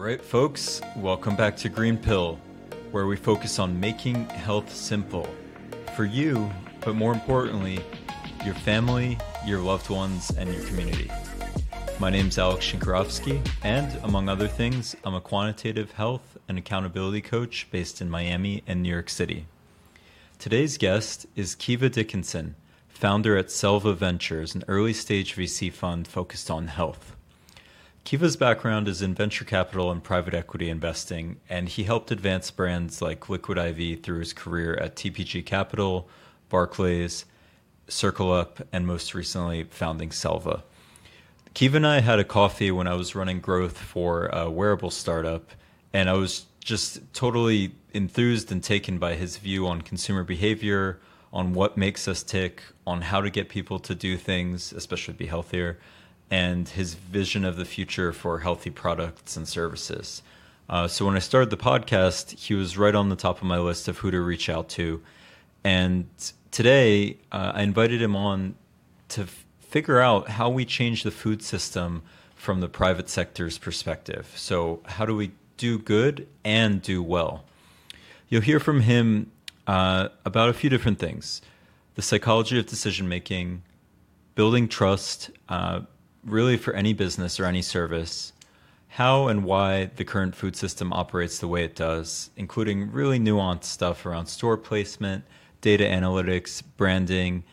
[0.00, 2.40] right, folks, welcome back to Green Pill,
[2.90, 5.28] where we focus on making health simple
[5.94, 7.84] for you, but more importantly,
[8.42, 11.10] your family, your loved ones, and your community.
[11.98, 17.68] My name's Alex Shinkarovsky, and among other things, I'm a quantitative health and accountability coach
[17.70, 19.44] based in Miami and New York City.
[20.38, 22.54] Today's guest is Kiva Dickinson,
[22.88, 27.16] founder at Selva Ventures, an early stage VC fund focused on health.
[28.10, 33.00] Kiva's background is in venture capital and private equity investing, and he helped advance brands
[33.00, 36.08] like Liquid IV through his career at TPG Capital,
[36.48, 37.24] Barclays,
[37.86, 40.64] CircleUp, and most recently founding Selva.
[41.54, 45.52] Kiva and I had a coffee when I was running growth for a wearable startup,
[45.92, 50.98] and I was just totally enthused and taken by his view on consumer behavior,
[51.32, 55.26] on what makes us tick, on how to get people to do things, especially be
[55.26, 55.78] healthier,
[56.30, 60.22] and his vision of the future for healthy products and services.
[60.68, 63.58] Uh, so when I started the podcast, he was right on the top of my
[63.58, 65.02] list of who to reach out to.
[65.64, 66.06] And
[66.52, 68.54] today, uh, I invited him on
[69.08, 72.02] to f- figure out how we change the food system
[72.36, 74.32] from the private sector's perspective.
[74.36, 77.44] So, how do we do good and do well?
[78.28, 79.32] You'll hear from him
[79.66, 81.42] uh, about a few different things
[81.96, 83.62] the psychology of decision making,
[84.36, 85.80] building trust, uh,
[86.24, 88.32] really for any business or any service,
[88.88, 93.64] how and why the current food system operates the way it does, including really nuanced
[93.64, 95.24] stuff around store placement,
[95.60, 97.44] data analytics, branding,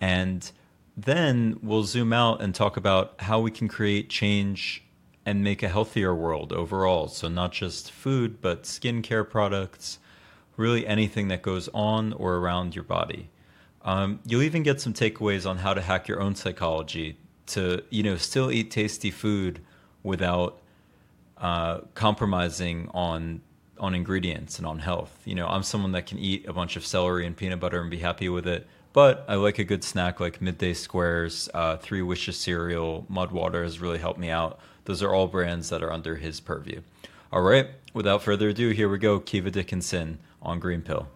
[0.00, 0.52] and
[0.96, 4.84] then we'll zoom out and talk about how we can create change
[5.24, 7.08] and make a healthier world overall.
[7.08, 9.98] So, not just food, but skincare products,
[10.56, 13.30] really anything that goes on or around your body.
[13.84, 18.02] Um, you'll even get some takeaways on how to hack your own psychology to, you
[18.02, 19.60] know, still eat tasty food
[20.02, 20.60] without
[21.38, 23.40] uh, compromising on
[23.78, 25.20] on ingredients and on health.
[25.24, 27.90] You know, I'm someone that can eat a bunch of celery and peanut butter and
[27.90, 32.02] be happy with it, but I like a good snack like Midday Squares, uh, Three
[32.02, 34.60] Wishes cereal, Mudwtr has really helped me out.
[34.84, 36.82] Those are all brands that are under his purview.
[37.32, 39.18] All right, without further ado, here we go.
[39.18, 41.08] Kiva Dickinson on Green Pill.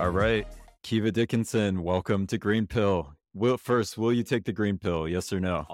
[0.00, 0.46] All right,
[0.84, 3.14] Kiva Dickinson, welcome to Green Pill.
[3.32, 5.08] Will first, will you take the green pill?
[5.08, 5.66] Yes or no?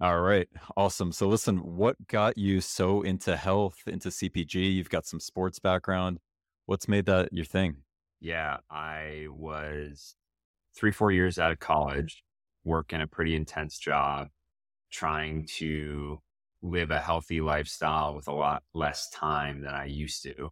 [0.00, 1.12] All right, awesome.
[1.12, 4.74] So listen, what got you so into health, into CPG?
[4.74, 6.18] You've got some sports background.
[6.66, 7.76] What's made that your thing?
[8.20, 10.16] Yeah, I was
[10.76, 12.24] three, four years out of college,
[12.64, 14.30] working a pretty intense job,
[14.90, 16.18] trying to
[16.60, 20.50] live a healthy lifestyle with a lot less time than I used to.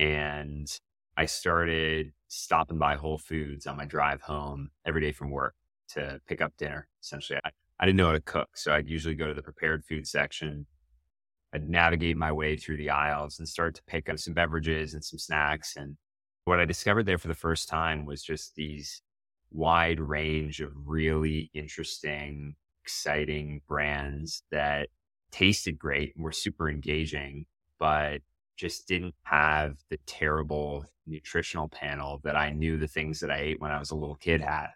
[0.00, 0.68] And
[1.16, 5.54] I started stopping by Whole Foods on my drive home every day from work
[5.90, 6.88] to pick up dinner.
[7.02, 8.56] Essentially, I, I didn't know how to cook.
[8.56, 10.66] So I'd usually go to the prepared food section.
[11.54, 15.04] I'd navigate my way through the aisles and start to pick up some beverages and
[15.04, 15.76] some snacks.
[15.76, 15.96] And
[16.44, 19.02] what I discovered there for the first time was just these
[19.50, 24.88] wide range of really interesting, exciting brands that
[25.30, 27.46] tasted great and were super engaging,
[27.78, 28.20] but
[28.56, 33.60] just didn't have the terrible nutritional panel that I knew the things that I ate
[33.60, 34.68] when I was a little kid had.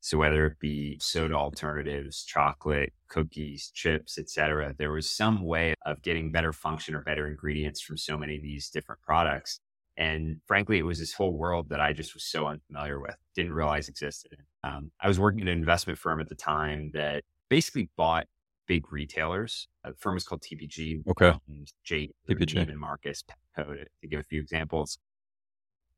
[0.00, 6.00] So whether it be soda alternatives, chocolate, cookies, chips, etc., there was some way of
[6.00, 9.60] getting better function or better ingredients from so many of these different products.
[9.98, 13.52] And frankly, it was this whole world that I just was so unfamiliar with, didn't
[13.52, 14.38] realize existed.
[14.64, 18.26] Um, I was working at an investment firm at the time that basically bought
[18.70, 19.66] big retailers.
[19.82, 21.02] The firm is called TPG.
[21.08, 21.32] Okay.
[21.48, 22.54] And Jade, TPG.
[22.54, 23.24] Neiman Marcus,
[23.58, 24.96] Petco, to, to give a few examples.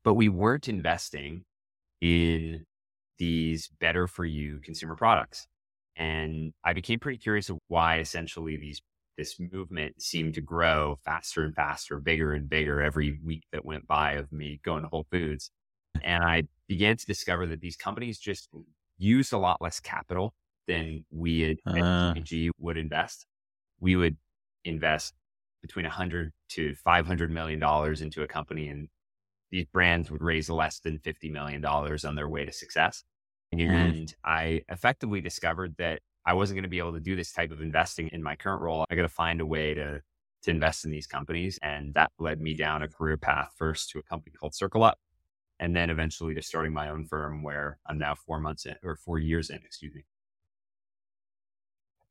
[0.03, 1.43] But we weren't investing
[2.01, 2.65] in
[3.19, 5.45] these better for you consumer products.
[5.95, 8.81] And I became pretty curious of why essentially these
[9.19, 13.85] this movement seemed to grow faster and faster, bigger and bigger every week that went
[13.85, 15.51] by of me going to Whole Foods.
[16.01, 18.49] And I began to discover that these companies just
[18.97, 20.33] used a lot less capital
[20.67, 22.13] than we at Uh.
[22.15, 23.25] TPG would invest.
[23.79, 24.17] We would
[24.65, 25.13] invest
[25.61, 28.89] between 100 to 500 million dollars into a company and
[29.51, 33.03] these brands would raise less than 50 million dollars on their way to success.
[33.53, 33.69] Mhm.
[33.69, 37.51] And I effectively discovered that I wasn't going to be able to do this type
[37.51, 38.85] of investing in my current role.
[38.89, 40.01] I got to find a way to
[40.43, 43.99] to invest in these companies, and that led me down a career path first to
[43.99, 44.95] a company called CircleUp,
[45.59, 48.95] and then eventually to starting my own firm, where I'm now four months in or
[48.97, 50.05] four years in, excuse me.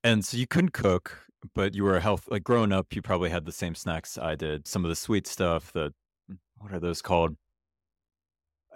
[0.04, 3.30] And so you couldn't cook, but you were a health like growing up, you probably
[3.30, 4.66] had the same snacks I did.
[4.66, 5.92] Some of the sweet stuff, the
[6.30, 7.36] mm, what are those called?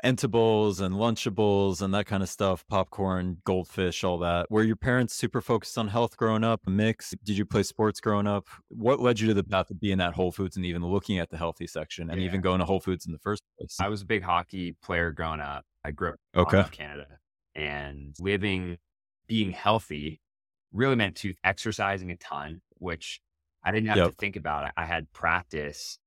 [0.05, 4.47] Entables and Lunchables and that kind of stuff, popcorn, goldfish, all that.
[4.51, 6.61] Were your parents super focused on health growing up?
[6.67, 7.15] A mix?
[7.25, 8.47] Did you play sports growing up?
[8.69, 11.31] What led you to the path of being at Whole Foods and even looking at
[11.31, 12.27] the healthy section and yeah.
[12.27, 13.79] even going to Whole Foods in the first place?
[13.81, 15.65] I was a big hockey player growing up.
[15.83, 16.61] I grew up okay.
[16.61, 17.19] in Canada
[17.55, 18.77] and living,
[19.27, 20.21] being healthy
[20.73, 23.21] really meant to exercising a ton, which
[23.65, 24.11] I didn't have yep.
[24.11, 24.71] to think about.
[24.77, 25.99] I had practice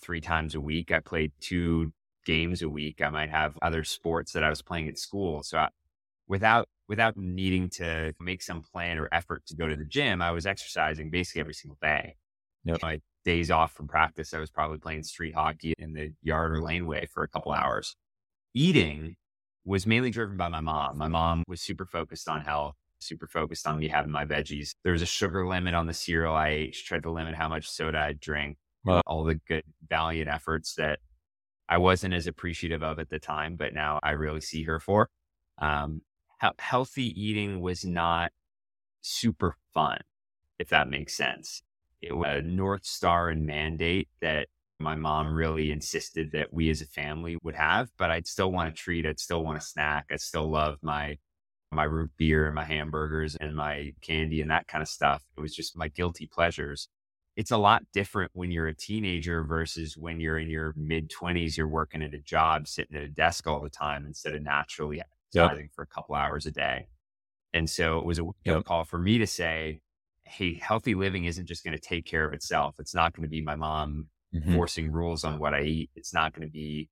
[0.00, 0.92] three times a week.
[0.92, 1.92] I played two
[2.24, 3.00] games a week.
[3.02, 5.42] I might have other sports that I was playing at school.
[5.42, 5.68] So I,
[6.28, 10.30] without without needing to make some plan or effort to go to the gym, I
[10.30, 12.16] was exercising basically every single day.
[12.64, 12.82] Yep.
[12.82, 16.62] My days off from practice, I was probably playing street hockey in the yard or
[16.62, 17.94] laneway for a couple hours.
[18.54, 19.16] Eating
[19.64, 20.96] was mainly driven by my mom.
[20.96, 24.74] My mom was super focused on health, super focused on me having my veggies.
[24.84, 26.74] There was a sugar limit on the cereal I ate.
[26.74, 28.56] She tried to limit how much soda I drink.
[28.84, 29.02] Wow.
[29.06, 31.00] All the good, valiant efforts that
[31.68, 35.08] I wasn't as appreciative of at the time, but now I really see her for.
[35.58, 36.02] Um,
[36.58, 38.32] healthy eating was not
[39.00, 39.98] super fun,
[40.58, 41.62] if that makes sense.
[42.00, 44.48] It was a North Star and mandate that
[44.78, 48.74] my mom really insisted that we as a family would have, but I'd still want
[48.74, 50.06] to treat, I'd still want to snack.
[50.10, 51.18] I'd still love my
[51.72, 55.24] my root beer and my hamburgers and my candy and that kind of stuff.
[55.36, 56.88] It was just my guilty pleasures
[57.38, 61.56] it's a lot different when you're a teenager versus when you're in your mid 20s
[61.56, 65.00] you're working at a job sitting at a desk all the time instead of naturally
[65.00, 65.72] exercising yep.
[65.72, 66.88] for a couple hours a day
[67.54, 68.64] and so it was a yep.
[68.64, 69.80] call for me to say
[70.24, 73.30] hey healthy living isn't just going to take care of itself it's not going to
[73.30, 74.54] be my mom mm-hmm.
[74.56, 76.88] forcing rules on what i eat it's not going to be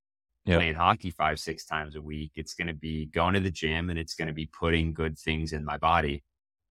[0.47, 0.59] yep.
[0.59, 3.91] playing hockey five six times a week it's going to be going to the gym
[3.91, 6.23] and it's going to be putting good things in my body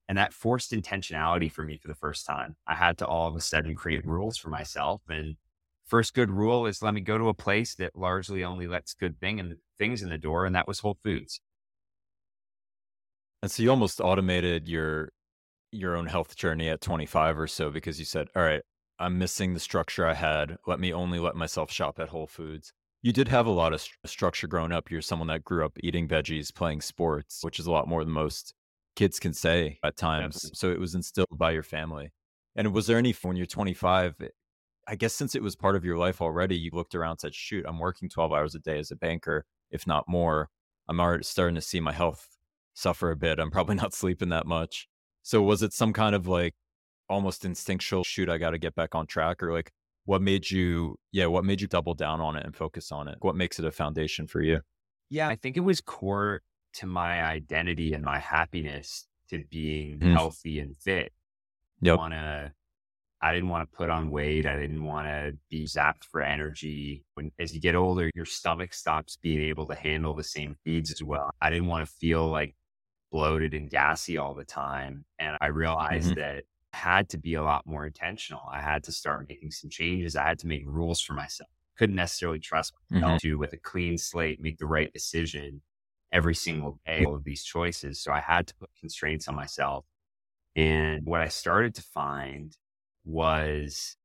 [0.08, 2.56] and that forced intentionality for me for the first time.
[2.68, 5.02] I had to all of a sudden create rules for myself.
[5.10, 5.36] And
[5.86, 9.20] first good rule is let me go to a place that largely only lets good
[9.20, 10.46] thing and things in the door.
[10.46, 11.42] And that was Whole Foods.
[13.42, 15.10] And so you almost automated your
[15.72, 18.62] your own health journey at 25 or so because you said, all right,
[18.98, 20.58] I'm missing the structure I had.
[20.66, 22.72] Let me only let myself shop at Whole Foods.
[23.06, 24.90] You did have a lot of st- structure growing up.
[24.90, 28.12] You're someone that grew up eating veggies, playing sports, which is a lot more than
[28.12, 28.56] most
[28.96, 30.42] kids can say at times.
[30.44, 30.60] Yes.
[30.60, 32.14] So it was instilled by your family.
[32.56, 34.16] And was there any when you're 25?
[34.22, 34.28] Eh,
[34.88, 37.36] I guess since it was part of your life already, you looked around and said,
[37.36, 40.50] "Shoot, I'm working 12 hours a day as a banker, if not more.
[40.90, 42.28] I'm already starting to see my health
[42.74, 43.38] suffer a bit.
[43.38, 44.88] I'm probably not sleeping that much."
[45.22, 46.56] So was it some kind of like
[47.08, 49.72] almost instinctual shoot I got to get back on track or like
[50.06, 53.18] what made you yeah, what made you double down on it and focus on it?
[53.20, 54.62] What makes it a foundation for you?
[55.10, 56.42] Yeah, I think it was core
[56.76, 60.14] to my identity and my happiness to being mm.
[60.14, 61.12] healthy and fit.
[61.82, 61.98] Yep.
[61.98, 62.54] Wanna,
[63.22, 64.46] I didn't want to put on weight.
[64.46, 67.04] I didn't want to be zapped for energy.
[67.16, 70.92] When as you get older, your stomach stops being able to handle the same feeds
[70.92, 71.30] as well.
[71.42, 72.56] I didn't want to feel like
[73.12, 75.06] bloated and gassy all the time.
[75.20, 76.20] And I realized mm-hmm.
[76.20, 76.44] that
[76.76, 78.42] had to be a lot more intentional.
[78.52, 80.16] I had to start making some changes.
[80.16, 81.50] I had to make rules for myself.
[81.78, 83.28] Couldn't necessarily trust myself mm-hmm.
[83.28, 85.62] to, with a clean slate, make the right decision
[86.12, 88.02] every single day all of these choices.
[88.02, 89.86] So I had to put constraints on myself.
[90.56, 92.56] And what I started to find
[93.04, 93.98] was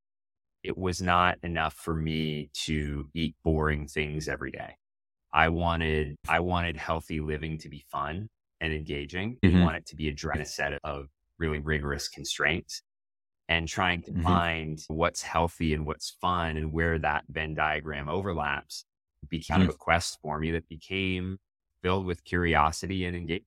[0.63, 4.77] it was not enough for me to eat boring things every day.
[5.33, 8.29] I wanted I wanted healthy living to be fun
[8.61, 9.39] and engaging.
[9.45, 9.59] Mm-hmm.
[9.59, 11.07] I want it to be a set of
[11.41, 12.83] really rigorous constraints
[13.49, 14.23] and trying to mm-hmm.
[14.23, 18.85] find what's healthy and what's fun and where that Venn diagram overlaps
[19.29, 19.71] became mm-hmm.
[19.71, 21.39] a quest for me that became
[21.83, 23.47] filled with curiosity and engagement.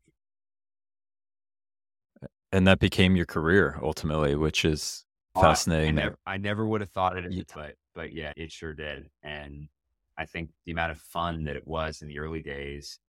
[2.51, 5.05] And that became your career ultimately, which is
[5.39, 5.97] fascinating.
[5.97, 7.43] I, I, never, I never would have thought it, yeah.
[7.55, 9.09] but but yeah, it sure did.
[9.23, 9.69] And
[10.17, 12.99] I think the amount of fun that it was in the early days,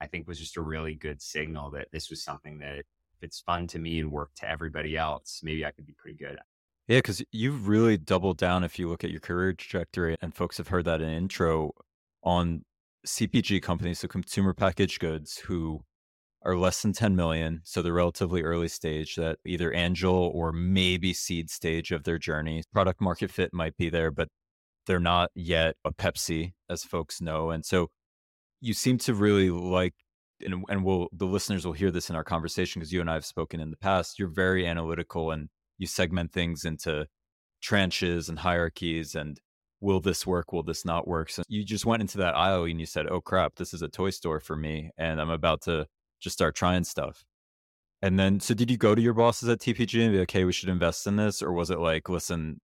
[0.00, 2.84] I think was just a really good signal that this was something that
[3.24, 6.38] it's fun to me and work to everybody else, maybe I could be pretty good
[6.86, 10.58] Yeah, because you've really doubled down if you look at your career trajectory, and folks
[10.58, 11.72] have heard that in intro
[12.22, 12.64] on
[13.06, 15.80] CPG companies, so consumer packaged goods, who
[16.44, 17.60] are less than 10 million.
[17.64, 22.62] So they're relatively early stage, that either angel or maybe seed stage of their journey.
[22.72, 24.28] Product market fit might be there, but
[24.86, 27.50] they're not yet a Pepsi, as folks know.
[27.50, 27.88] And so
[28.60, 29.94] you seem to really like,
[30.44, 33.14] and, and we'll, the listeners will hear this in our conversation because you and I
[33.14, 34.18] have spoken in the past.
[34.18, 35.48] You're very analytical and
[35.78, 37.06] you segment things into
[37.62, 39.40] tranches and hierarchies and
[39.80, 40.52] will this work?
[40.52, 41.30] Will this not work?
[41.30, 43.88] So you just went into that aisle and you said, oh crap, this is a
[43.88, 44.90] toy store for me.
[44.96, 45.86] And I'm about to
[46.20, 47.24] just start trying stuff.
[48.00, 50.44] And then, so did you go to your bosses at TPG and be like, hey,
[50.44, 51.42] we should invest in this?
[51.42, 52.60] Or was it like, listen,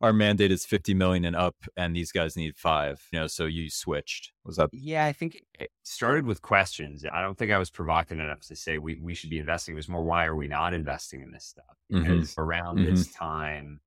[0.00, 3.46] our mandate is 50 million and up and these guys need five you know so
[3.46, 7.58] you switched was that yeah i think it started with questions i don't think i
[7.58, 10.36] was provocative enough to say we, we should be investing it was more why are
[10.36, 12.02] we not investing in this stuff mm-hmm.
[12.02, 12.40] because mm-hmm.
[12.40, 12.94] around mm-hmm.
[12.94, 13.80] this time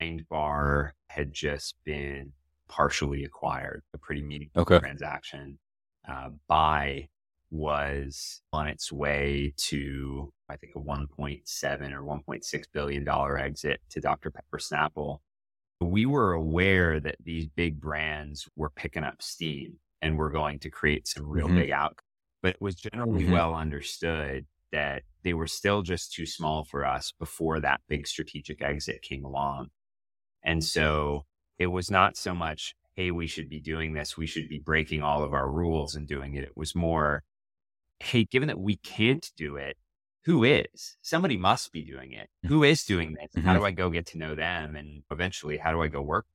[0.00, 2.32] Kind bar had just been
[2.68, 4.78] partially acquired a pretty meaningful okay.
[4.78, 5.58] transaction
[6.08, 7.10] uh, Bai
[7.50, 14.00] was on its way to i think a 1.7 or 1.6 billion dollar exit to
[14.00, 15.18] dr pepper snapple
[15.86, 20.70] we were aware that these big brands were picking up steam and were going to
[20.70, 21.56] create some real mm-hmm.
[21.56, 22.06] big outcomes.
[22.42, 23.32] But it was generally mm-hmm.
[23.32, 28.62] well understood that they were still just too small for us before that big strategic
[28.62, 29.68] exit came along.
[30.42, 31.24] And so
[31.58, 34.16] it was not so much, hey, we should be doing this.
[34.16, 36.44] We should be breaking all of our rules and doing it.
[36.44, 37.22] It was more,
[37.98, 39.76] hey, given that we can't do it,
[40.24, 40.96] who is?
[41.02, 42.28] Somebody must be doing it.
[42.44, 42.48] Mm.
[42.48, 43.30] Who is doing this?
[43.36, 43.46] Mm-hmm.
[43.46, 44.76] How do I go get to know them?
[44.76, 46.26] And eventually, how do I go work?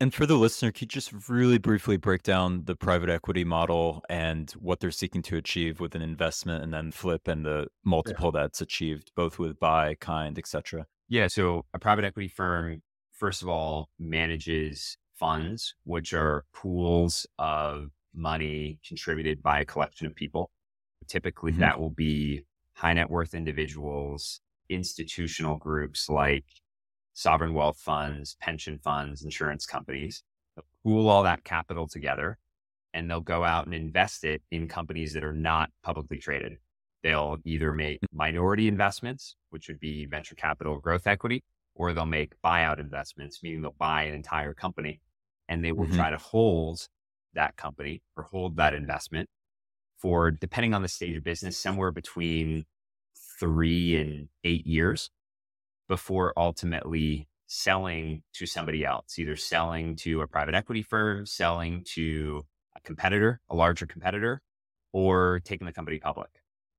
[0.00, 4.02] And for the listener, can you just really briefly break down the private equity model
[4.08, 8.32] and what they're seeking to achieve with an investment and then flip and the multiple
[8.34, 8.42] yeah.
[8.42, 10.86] that's achieved, both with buy kind, etc.
[11.08, 11.28] Yeah.
[11.28, 12.82] So a private equity firm,
[13.12, 20.14] first of all, manages funds, which are pools of money contributed by a collection of
[20.14, 20.50] people.
[21.08, 21.60] Typically, mm-hmm.
[21.60, 22.42] that will be
[22.74, 26.44] high net worth individuals, institutional groups like
[27.12, 30.22] sovereign wealth funds, pension funds, insurance companies.
[30.56, 32.38] They'll pool all that capital together
[32.92, 36.58] and they'll go out and invest it in companies that are not publicly traded.
[37.02, 38.06] They'll either make mm.
[38.12, 41.42] minority investments, which would be venture capital growth equity,
[41.74, 45.00] or they'll make buyout investments, meaning they'll buy an entire company
[45.48, 45.96] and they will mm-hmm.
[45.96, 46.88] try to hold
[47.34, 49.28] that company or hold that investment
[50.04, 52.66] for, depending on the stage of business, somewhere between
[53.40, 55.08] three and eight years
[55.88, 62.42] before ultimately selling to somebody else, either selling to a private equity firm, selling to
[62.76, 64.42] a competitor, a larger competitor,
[64.92, 66.28] or taking the company public.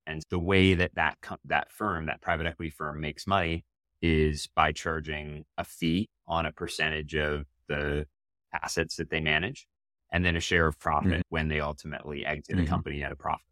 [0.06, 3.66] And the way that that, that firm, that private equity firm makes money
[4.04, 8.06] is by charging a fee on a percentage of the
[8.54, 9.66] assets that they manage
[10.12, 11.22] and then a share of profit mm-hmm.
[11.30, 12.66] when they ultimately exit mm-hmm.
[12.66, 13.46] a company at a profit.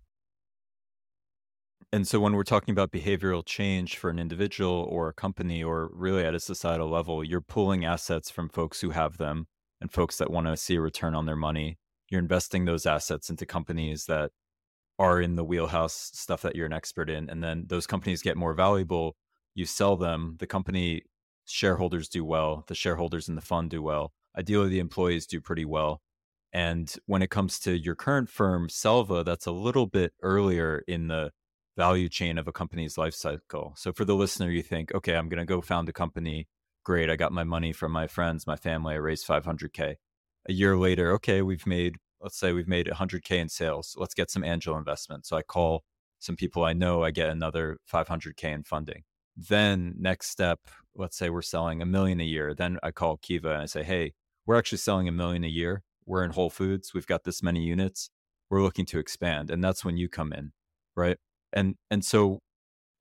[1.91, 5.91] And so when we're talking about behavioral change for an individual or a company or
[5.93, 9.45] really at a societal level, you're pulling assets from folks who have them
[9.79, 11.77] and folks that want to see a return on their money.
[12.09, 14.31] You're investing those assets into companies that
[14.97, 17.29] are in the wheelhouse stuff that you're an expert in.
[17.29, 19.15] And then those companies get more valuable.
[19.53, 21.03] You sell them, the company
[21.45, 24.13] shareholders do well, the shareholders in the fund do well.
[24.37, 26.01] Ideally, the employees do pretty well.
[26.53, 31.07] And when it comes to your current firm, Selva, that's a little bit earlier in
[31.07, 31.31] the
[31.75, 33.73] value chain of a company's life cycle.
[33.75, 36.47] So for the listener, you think, okay, I'm going to go found a company.
[36.83, 37.09] Great.
[37.09, 38.93] I got my money from my friends, my family.
[38.93, 39.95] I raised 500K.
[40.49, 43.95] A year later, okay, we've made, let's say we've made 100K in sales.
[43.97, 45.25] Let's get some angel investment.
[45.25, 45.83] So I call
[46.19, 49.03] some people I know, I get another 500K in funding.
[49.35, 50.59] Then next step,
[50.95, 52.53] let's say we're selling a million a year.
[52.53, 54.13] Then I call Kiva and I say, hey,
[54.45, 57.63] we're actually selling a million a year we're in Whole Foods, we've got this many
[57.63, 58.09] units,
[58.49, 59.49] we're looking to expand.
[59.49, 60.51] And that's when you come in,
[60.95, 61.17] right?
[61.51, 62.39] And and so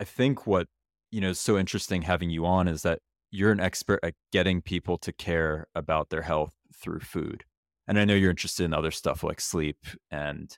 [0.01, 0.67] I think what,
[1.11, 4.61] you know, is so interesting having you on is that you're an expert at getting
[4.63, 7.45] people to care about their health through food.
[7.89, 9.79] And I know you're interested in other stuff like sleep
[10.11, 10.57] and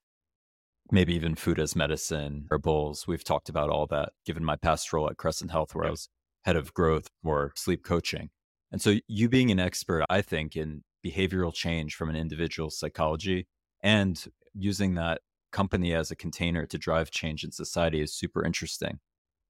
[0.91, 3.07] maybe even food as medicine or bowls.
[3.07, 6.09] We've talked about all that given my past role at Crescent Health, where I was
[6.45, 8.31] head of growth for sleep coaching.
[8.71, 13.47] And so you being an expert, I think, in behavioral change from an individual's psychology
[13.83, 15.21] and using that
[15.53, 18.99] company as a container to drive change in society is super interesting.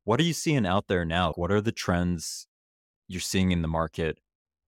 [0.05, 1.33] What are you seeing out there now?
[1.33, 2.47] What are the trends
[3.09, 4.19] you're seeing in the market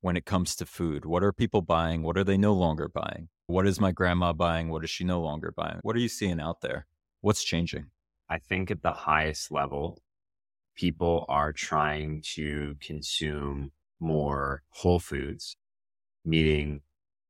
[0.01, 1.05] when it comes to food?
[1.05, 2.03] What are people buying?
[2.03, 3.29] What are they no longer buying?
[3.47, 4.71] What is my grandma buying?
[4.71, 5.81] What is she no longer buying?
[5.83, 6.87] What are you seeing out there?
[7.21, 7.87] What's changing?
[8.29, 9.99] I think at the highest level,
[10.75, 15.57] people are trying to consume more whole foods
[16.27, 16.81] meaning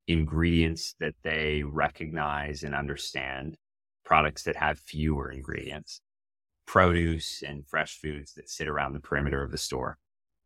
[0.09, 3.57] ingredients that they recognize and understand,
[4.05, 6.01] products that have fewer ingredients,
[6.67, 9.99] produce and fresh foods that sit around the perimeter of the store.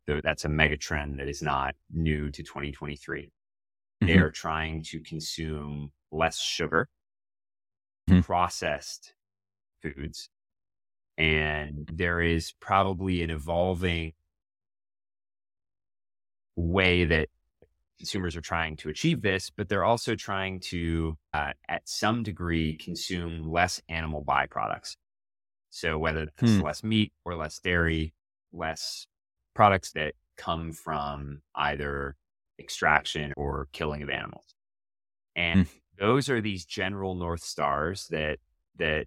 [0.07, 3.21] So that's a mega trend that is not new to 2023.
[3.21, 4.07] Mm-hmm.
[4.07, 6.89] They are trying to consume less sugar,
[8.09, 8.21] mm-hmm.
[8.21, 9.13] processed
[9.81, 10.29] foods.
[11.17, 14.13] And there is probably an evolving
[16.55, 17.29] way that
[18.01, 22.75] consumers are trying to achieve this, but they're also trying to, uh, at some degree,
[22.75, 24.95] consume less animal byproducts.
[25.69, 26.61] So whether it's hmm.
[26.61, 28.15] less meat or less dairy,
[28.51, 29.05] less
[29.53, 32.15] products that come from either
[32.57, 34.55] extraction or killing of animals.
[35.35, 35.69] And mm.
[35.99, 38.39] those are these general north stars that
[38.77, 39.05] that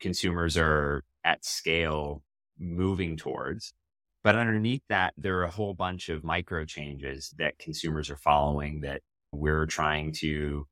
[0.00, 2.22] consumers are at scale
[2.58, 3.74] moving towards.
[4.22, 8.80] But underneath that, there are a whole bunch of micro changes that consumers are following
[8.80, 9.00] that
[9.32, 10.66] we're trying to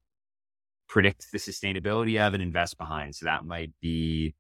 [0.89, 3.15] predict the sustainability of and invest behind.
[3.15, 4.35] So that might be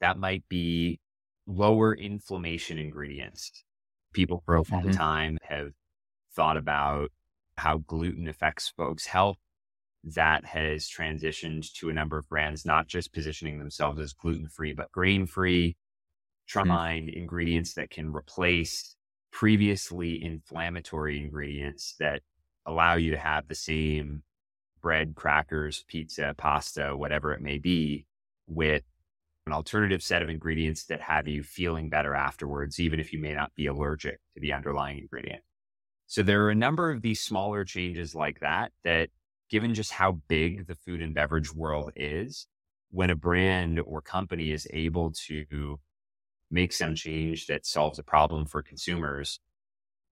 [0.00, 1.00] that might be
[1.46, 3.64] lower inflammation ingredients.
[4.12, 4.90] People for a long mm-hmm.
[4.90, 5.70] time have
[6.34, 7.10] thought about
[7.56, 9.38] how gluten affects folks' health.
[10.04, 14.72] That has transitioned to a number of brands, not just positioning themselves as gluten free,
[14.72, 15.76] but grain free,
[16.52, 17.18] trying mm-hmm.
[17.18, 18.96] ingredients that can replace
[19.32, 22.20] previously inflammatory ingredients that
[22.66, 24.22] allow you to have the same
[24.82, 28.04] bread, crackers, pizza, pasta, whatever it may be,
[28.46, 28.82] with
[29.46, 33.32] an alternative set of ingredients that have you feeling better afterwards, even if you may
[33.32, 35.42] not be allergic to the underlying ingredient.
[36.06, 39.08] So there are a number of these smaller changes like that, that
[39.50, 42.46] given just how big the food and beverage world is,
[42.90, 45.78] when a brand or company is able to
[46.52, 49.40] make some change that solves a problem for consumers,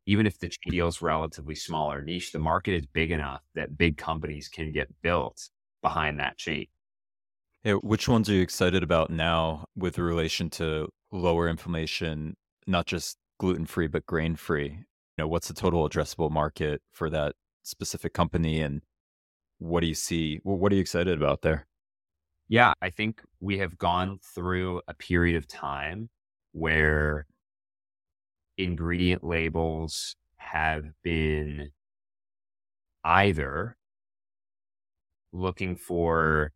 [0.06, 3.76] even if the deal is relatively small or niche, the market is big enough that
[3.76, 5.50] big companies can get built
[5.82, 6.68] behind that change.
[7.62, 12.34] Yeah, which ones are you excited about now with relation to lower inflammation,
[12.66, 14.68] not just gluten free, but grain free?
[14.70, 14.84] You
[15.18, 18.80] know, what's the total addressable market for that specific company and
[19.58, 20.40] what do you see?
[20.42, 21.66] What are you excited about there?
[22.48, 26.08] Yeah, I think we have gone through a period of time
[26.52, 27.26] where
[28.56, 31.70] ingredient labels have been
[33.04, 33.76] either
[35.32, 36.52] looking for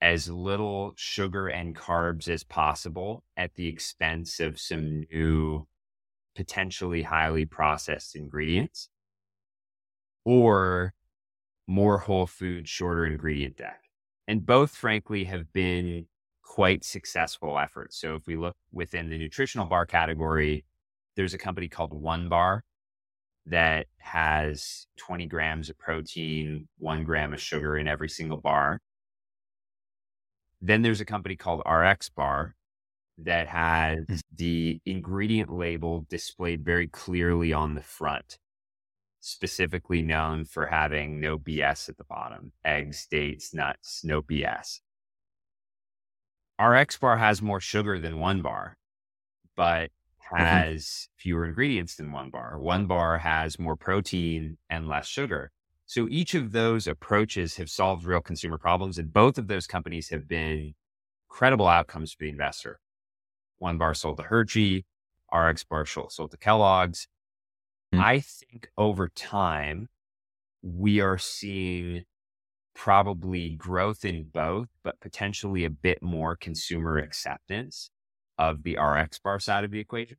[0.00, 5.66] as little sugar and carbs as possible at the expense of some new,
[6.34, 8.88] potentially highly processed ingredients,
[10.24, 10.92] or
[11.66, 13.84] more whole food, shorter ingredient deck.
[14.26, 16.06] And both, frankly, have been
[16.52, 17.96] quite successful efforts.
[17.98, 20.66] So if we look within the nutritional bar category,
[21.16, 22.62] there's a company called One Bar
[23.46, 28.80] that has 20 grams of protein, one gram of sugar in every single bar.
[30.60, 32.54] Then there's a company called RX Bar
[33.16, 34.20] that has mm.
[34.36, 38.36] the ingredient label displayed very clearly on the front,
[39.20, 44.80] specifically known for having no BS at the bottom eggs, dates, nuts, no BS.
[46.62, 48.76] RX Bar has more sugar than One Bar,
[49.56, 50.36] but mm-hmm.
[50.36, 51.12] has mm-hmm.
[51.16, 52.58] fewer ingredients than One Bar.
[52.58, 55.50] One Bar has more protein and less sugar.
[55.86, 60.10] So each of those approaches have solved real consumer problems, and both of those companies
[60.10, 60.74] have been
[61.28, 62.78] credible outcomes for the investor.
[63.58, 64.84] One bar sold to Hershey,
[65.32, 67.08] RX bar sold to Kellogg's.
[67.92, 68.04] Mm-hmm.
[68.04, 69.88] I think over time,
[70.62, 72.04] we are seeing
[72.74, 77.90] probably growth in both, but potentially a bit more consumer acceptance
[78.38, 80.16] of the RX bar side of the equation.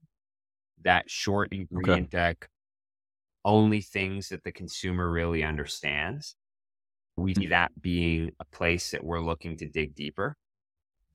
[0.84, 2.18] That short ingredient okay.
[2.18, 2.50] deck,
[3.46, 6.36] only things that the consumer really understands.
[7.16, 7.50] We see mm-hmm.
[7.52, 10.36] that being a place that we're looking to dig deeper.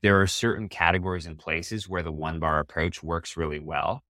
[0.01, 4.01] There are certain categories and places where the one bar approach works really well.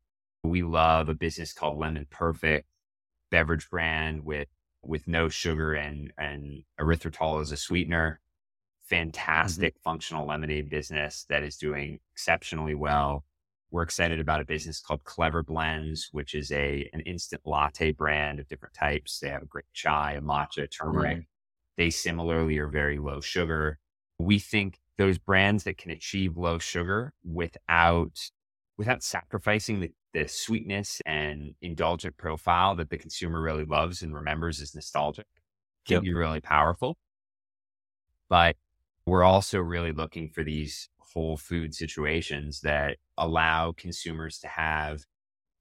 [0.44, 2.68] We love a business called Lemon Perfect,
[3.32, 4.48] beverage brand with
[4.84, 8.20] with no sugar and and erythritol as a sweetener.
[8.84, 9.90] Fantastic mm-hmm.
[9.90, 13.24] functional lemonade business that is doing exceptionally well.
[13.72, 18.40] We're excited about a business called Clever Blends, which is a an instant latte brand
[18.40, 19.20] of different types.
[19.20, 21.18] They have a great chai, a matcha, turmeric.
[21.18, 21.22] Mm-hmm.
[21.78, 23.80] They similarly are very low sugar.
[24.18, 28.32] We think those brands that can achieve low sugar without
[28.78, 34.60] without sacrificing the, the sweetness and indulgent profile that the consumer really loves and remembers
[34.60, 35.28] is nostalgic
[35.86, 36.04] can yep.
[36.04, 36.98] be really powerful.
[38.30, 38.56] But
[39.06, 45.04] we're also really looking for these whole food situations that allow consumers to have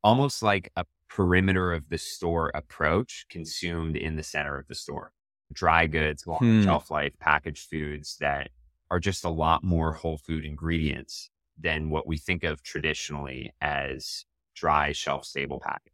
[0.05, 5.13] almost like a perimeter of the store approach consumed in the center of the store.
[5.53, 6.63] Dry goods, long hmm.
[6.63, 8.51] shelf life, packaged foods that
[8.91, 14.25] are just a lot more whole food ingredients than what we think of traditionally as
[14.59, 15.92] dry shelf stable package.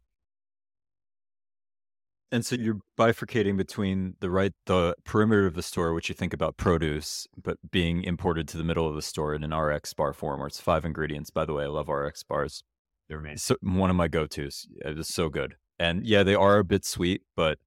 [2.31, 6.33] And so you're bifurcating between the right, the perimeter of the store, which you think
[6.33, 10.11] about produce, but being imported to the middle of the store in an RX bar
[10.11, 11.29] form, where it's five ingredients.
[11.29, 12.63] By the way, I love RX bars.
[13.07, 13.37] They're amazing.
[13.37, 14.67] So, one of my go-tos.
[14.79, 15.55] It's so good.
[15.77, 17.59] And yeah, they are a bit sweet, but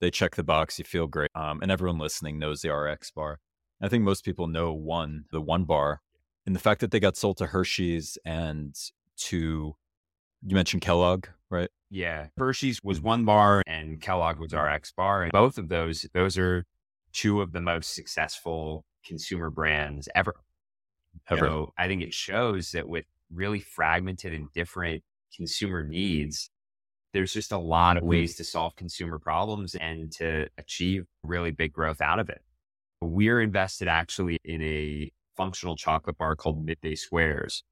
[0.00, 0.78] they check the box.
[0.78, 1.30] You feel great.
[1.34, 3.38] Um, and everyone listening knows the RX bar.
[3.80, 6.00] I think most people know one, the one bar,
[6.46, 8.74] and the fact that they got sold to Hershey's and
[9.18, 9.76] to
[10.44, 11.68] you mentioned Kellogg right?
[11.90, 12.26] Yeah.
[12.36, 15.22] Hershey's was one bar and Kellogg was RX bar.
[15.22, 16.64] And both of those, those are
[17.12, 20.34] two of the most successful consumer brands ever.
[21.30, 21.46] Ever.
[21.46, 25.02] So I think it shows that with really fragmented and different
[25.34, 26.50] consumer needs,
[27.12, 28.08] there's just a lot of Mhm.
[28.08, 32.42] ways to solve consumer problems and to achieve really big growth out of it.
[33.00, 37.62] We're invested actually in a functional chocolate bar called Midday Squares.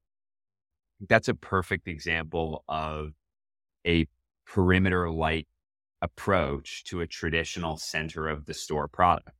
[0.99, 3.13] That's a perfect example of
[3.87, 4.07] a
[4.45, 5.47] perimeter light
[6.01, 9.31] approach to a traditional center of the store product.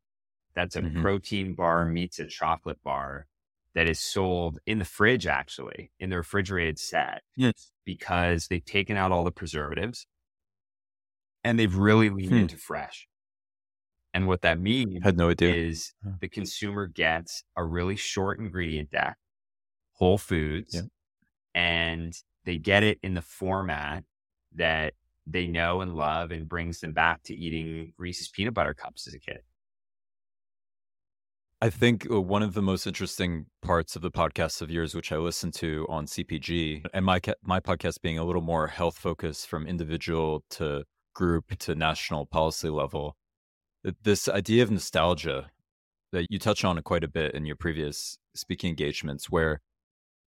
[0.56, 0.96] That's a Mhm.
[0.96, 3.28] protein bar meets a chocolate bar
[3.76, 7.72] that is sold in the fridge, actually, in the refrigerated set Yes.
[7.86, 10.08] because they've taken out all the preservatives
[11.44, 12.38] and they've really leaned Hmm.
[12.38, 13.08] into fresh.
[14.14, 15.58] And what that means Had no idea.
[15.58, 19.18] is the consumer gets a really short ingredient deck,
[19.94, 20.88] whole foods, Yeah.
[21.56, 22.14] And
[22.44, 24.04] they get it in the format
[24.54, 24.94] that
[25.26, 29.16] they know and love and brings them back to eating Reese's peanut butter cups as
[29.16, 29.40] a kid.
[31.62, 35.12] I think uh, one of the most interesting parts of the podcast of yours, which
[35.12, 39.48] I listened to on CPG, and my my podcast being a little more health focused
[39.48, 40.84] from individual to
[41.16, 43.16] group to national policy level,
[44.04, 45.50] this idea of nostalgia
[46.12, 49.62] that you touch on quite a bit in your previous speaking engagements, where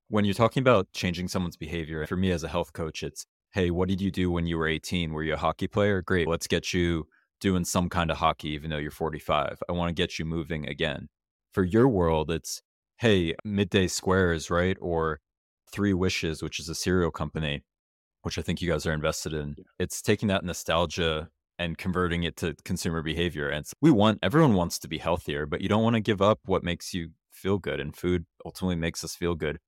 [0.09, 3.71] when you're talking about changing someone's behavior, for me as a health coach, it's hey,
[3.71, 5.13] what did you do when you were 18?
[5.13, 6.03] Were you a hockey player?
[6.03, 7.07] Great, let's get you
[7.41, 9.63] doing some kind of hockey, even though you're 45.
[9.69, 11.09] I want to get you moving again
[11.53, 12.63] for your world, it's
[12.99, 14.77] hey, midday squares, right?
[14.81, 15.21] Or
[15.73, 17.63] Three Wishes, which is a cereal company,
[18.23, 19.57] which I think you guys are invested in.
[19.79, 23.49] It's taking that nostalgia and converting it to consumer behavior.
[23.49, 26.23] And it's, we want everyone wants to be healthier, but you don't want to give
[26.23, 27.81] up what makes you feel good.
[27.81, 29.59] And food ultimately makes us feel good.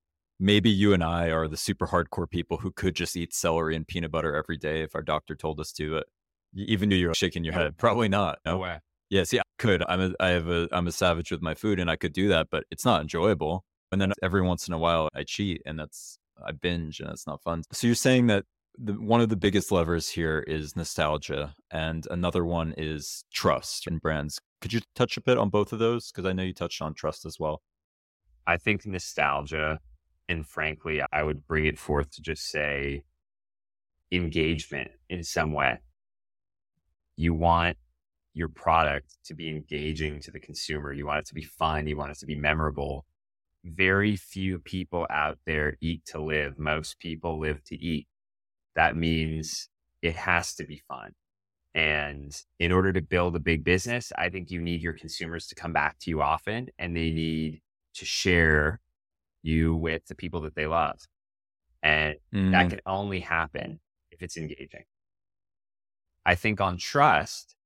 [0.43, 3.87] Maybe you and I are the super hardcore people who could just eat celery and
[3.87, 5.93] peanut butter every day if our doctor told us to.
[5.93, 6.07] But
[6.55, 8.39] even though you're shaking your head, probably not.
[8.47, 8.59] No no?
[8.59, 8.79] way.
[9.11, 9.83] Yeah, see, I could.
[9.89, 12.29] I'm a, I have a, I'm a savage with my food, and I could do
[12.29, 13.65] that, but it's not enjoyable.
[13.93, 17.27] And then every once in a while, I cheat, and that's I binge, and that's
[17.27, 17.65] not fun.
[17.73, 18.45] So you're saying that
[18.79, 23.99] the, one of the biggest levers here is nostalgia, and another one is trust in
[23.99, 24.41] brands.
[24.61, 26.11] Could you touch a bit on both of those?
[26.11, 27.63] Because I know you touched on trust as well.
[28.47, 29.81] I think nostalgia,
[30.31, 33.03] and frankly, I would bring it forth to just say
[34.13, 35.81] engagement in some way.
[37.17, 37.77] You want
[38.33, 40.93] your product to be engaging to the consumer.
[40.93, 41.89] You want it to be fun.
[41.89, 43.07] You want it to be memorable.
[43.65, 46.61] Very few people out there eat to live.
[46.61, 48.07] Most people live to eat.
[48.77, 49.69] That means
[50.01, 51.15] it has to be fun.
[51.75, 55.57] And in order to build a big business, I think you need your consumers to
[55.57, 57.63] come back to you often and they need
[57.95, 58.81] to share
[59.43, 61.01] you with the people that they love.
[61.83, 64.85] And Mm, that can only happen if it's engaging.
[66.25, 67.57] I think on trust,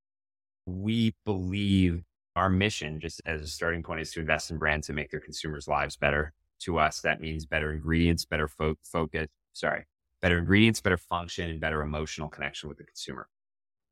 [0.66, 2.04] we believe
[2.36, 5.20] our mission, just as a starting point, is to invest in brands to make their
[5.20, 6.32] consumers' lives better.
[6.60, 9.84] To us, that means better ingredients, better fo- focus, sorry,
[10.22, 13.28] better ingredients, better function, and better emotional connection with the consumer.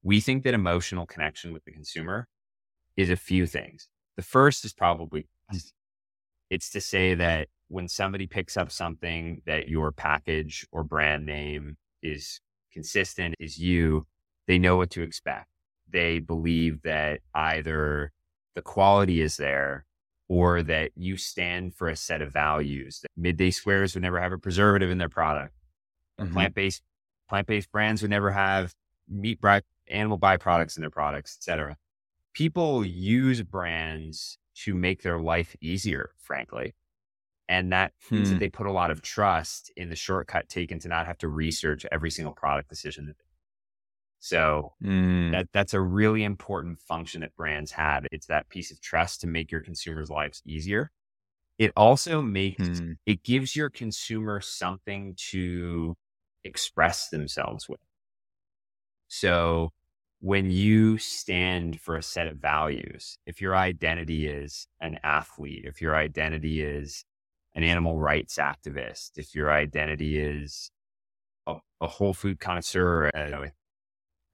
[0.03, 2.29] We think that emotional connection with the consumer
[2.97, 3.89] is a few things.
[4.17, 5.27] The first is probably
[6.51, 11.79] it's to say that when somebody picks up something that your package or brand name
[12.03, 12.39] is
[12.71, 14.07] consistent, is you,
[14.47, 15.47] they know what to expect.
[15.89, 18.13] They believe that either
[18.55, 19.87] the quality is there
[20.29, 23.01] or that you stand for a set of values.
[23.01, 25.55] That midday squares would never have a preservative in their product.
[26.21, 26.31] mhm.
[26.33, 26.83] Plant-based
[27.31, 28.75] plant-based brands would never have
[29.09, 31.79] meat by animal byproducts in their products, etc.
[32.35, 36.75] People use brands to make their life easier, frankly.
[37.53, 38.31] And that means Hmm.
[38.31, 41.29] that they put a lot of trust in the shortcut taken to not have to
[41.29, 43.15] research every single product decision.
[44.21, 48.07] So Mm, that that's a really important function that brands have.
[48.13, 50.93] It's that piece of trust to make your consumers' lives easier.
[51.59, 55.97] It also makes mm, it gives your consumer something to
[56.45, 57.81] express themselves with.
[59.09, 59.71] So
[60.21, 65.81] when you stand for a set of values, if your identity is an athlete, if
[65.81, 67.05] your identity is
[67.55, 70.71] an animal rights activist, if your identity is
[71.47, 73.53] a, a whole food connoisseur, a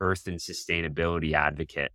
[0.00, 1.92] earth and sustainability advocate,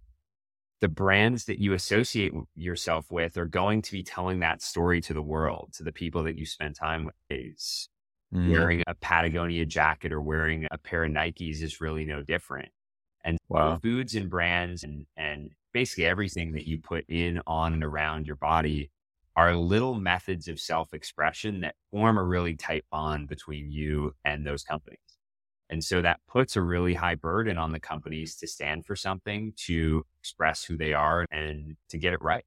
[0.82, 5.14] the brands that you associate yourself with are going to be telling that story to
[5.14, 7.16] the world, to the people that you spend time with.
[7.30, 7.88] Is
[8.34, 8.52] mm.
[8.52, 12.70] wearing a Patagonia jacket or wearing a pair of Nikes is really no different.
[13.24, 13.80] And Wow.
[13.82, 18.36] foods and brands and, and basically everything that you put in, on, and around your
[18.36, 18.92] body
[19.36, 24.46] are little methods of self expression that form a really tight bond between you and
[24.46, 25.00] those companies.
[25.70, 29.54] And so that puts a really high burden on the companies to stand for something,
[29.66, 32.46] to express who they are and to get it right.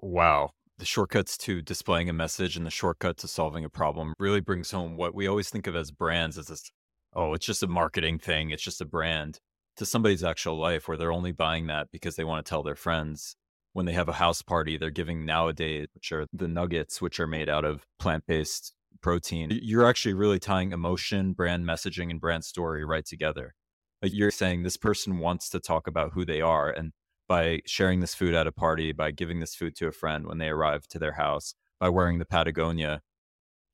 [0.00, 0.52] Wow.
[0.78, 4.70] The shortcuts to displaying a message and the shortcut to solving a problem really brings
[4.70, 6.70] home what we always think of as brands as this,
[7.12, 9.40] oh, it's just a marketing thing, it's just a brand
[9.76, 12.76] to somebody's actual life where they're only buying that because they want to tell their
[12.76, 13.36] friends.
[13.78, 17.28] When they have a house party, they're giving nowadays, which are the nuggets, which are
[17.28, 22.44] made out of plant based protein, you're actually really tying emotion, brand messaging, and brand
[22.44, 23.54] story right together.
[24.02, 26.70] Like you're saying this person wants to talk about who they are.
[26.70, 26.90] And
[27.28, 30.38] by sharing this food at a party, by giving this food to a friend when
[30.38, 33.02] they arrive to their house, by wearing the Patagonia,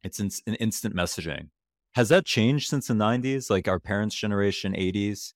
[0.03, 1.49] it's in, an instant messaging.
[1.95, 5.33] Has that changed since the 90s, like our parents' generation, 80s?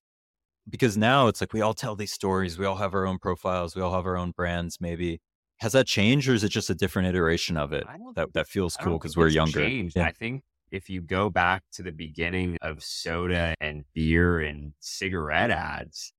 [0.69, 3.75] Because now it's like we all tell these stories, we all have our own profiles,
[3.75, 5.21] we all have our own brands, maybe
[5.59, 8.77] has that changed or is it just a different iteration of it that, that feels
[8.77, 10.05] cool because we're younger yeah.
[10.05, 15.51] i think if you go back to the beginning of soda and beer and cigarette
[15.51, 16.13] ads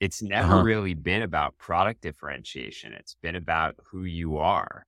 [0.00, 0.62] it's never uh-huh.
[0.62, 4.86] really been about product differentiation it's been about who you are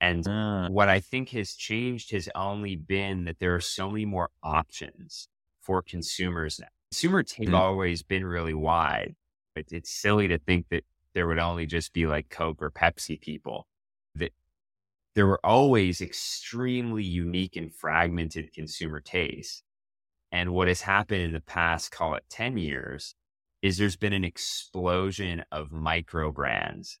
[0.00, 0.68] and uh.
[0.68, 5.28] what i think has changed has only been that there are so many more options
[5.60, 7.54] for consumers now consumer taste mm-hmm.
[7.54, 9.14] always been really wide
[9.54, 13.20] but it's silly to think that there would only just be like Coke or Pepsi
[13.20, 13.66] people.
[14.14, 14.32] That
[15.14, 19.62] there were always extremely unique and fragmented consumer tastes.
[20.32, 23.14] And what has happened in the past, call it 10 years,
[23.62, 26.98] is there's been an explosion of micro brands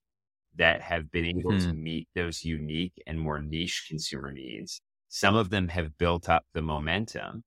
[0.56, 1.68] that have been able mm-hmm.
[1.68, 4.80] to meet those unique and more niche consumer needs.
[5.08, 7.42] Some of them have built up the momentum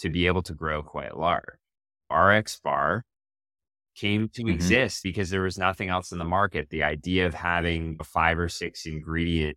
[0.00, 1.60] to be able to grow quite large.
[2.10, 3.04] RX Bar
[3.94, 4.54] came to mm-hmm.
[4.54, 6.70] exist because there was nothing else in the market.
[6.70, 9.56] The idea of having a five or six ingredient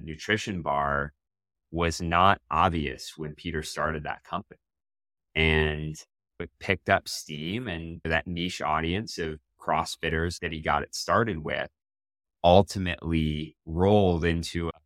[0.00, 1.12] nutrition bar
[1.70, 4.60] was not obvious when Peter started that company.
[5.34, 5.96] And
[6.40, 11.44] it picked up steam and that niche audience of CrossFitters that he got it started
[11.44, 11.68] with
[12.46, 14.78] ultimately rolled into a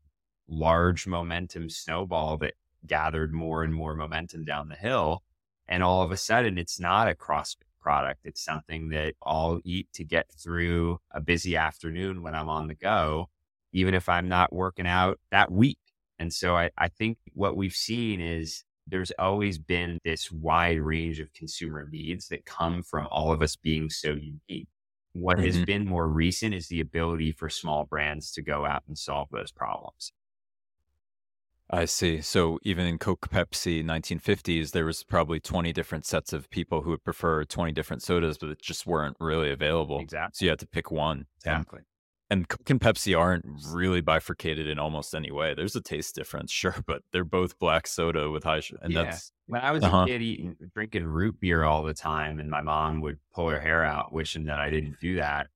[0.48, 2.54] large momentum snowball that
[2.86, 5.22] gathered more and more momentum down the hill.
[5.70, 8.20] And all of a sudden, it's not a CrossFit product.
[8.24, 12.74] It's something that I'll eat to get through a busy afternoon when I'm on the
[12.74, 13.30] go,
[13.72, 15.78] even if I'm not working out that week.
[16.18, 21.20] And so I, I think what we've seen is there's always been this wide range
[21.20, 24.68] of consumer needs that come from all of us being so unique.
[25.12, 25.46] What mm-hmm.
[25.46, 29.28] has been more recent is the ability for small brands to go out and solve
[29.30, 30.12] those problems.
[31.72, 32.20] I see.
[32.20, 36.90] So even in Coke Pepsi 1950s, there was probably 20 different sets of people who
[36.90, 40.00] would prefer 20 different sodas, but it just weren't really available.
[40.00, 40.32] Exactly.
[40.34, 41.26] So you had to pick one.
[41.38, 41.80] Exactly.
[42.32, 45.54] And Coke and Pepsi aren't really bifurcated in almost any way.
[45.54, 48.80] There's a taste difference, sure, but they're both black soda with high sugar.
[48.82, 49.04] And yeah.
[49.04, 50.02] that's when I was uh-huh.
[50.02, 53.60] a kid eating drinking root beer all the time, and my mom would pull her
[53.60, 55.48] hair out, wishing that I didn't do that.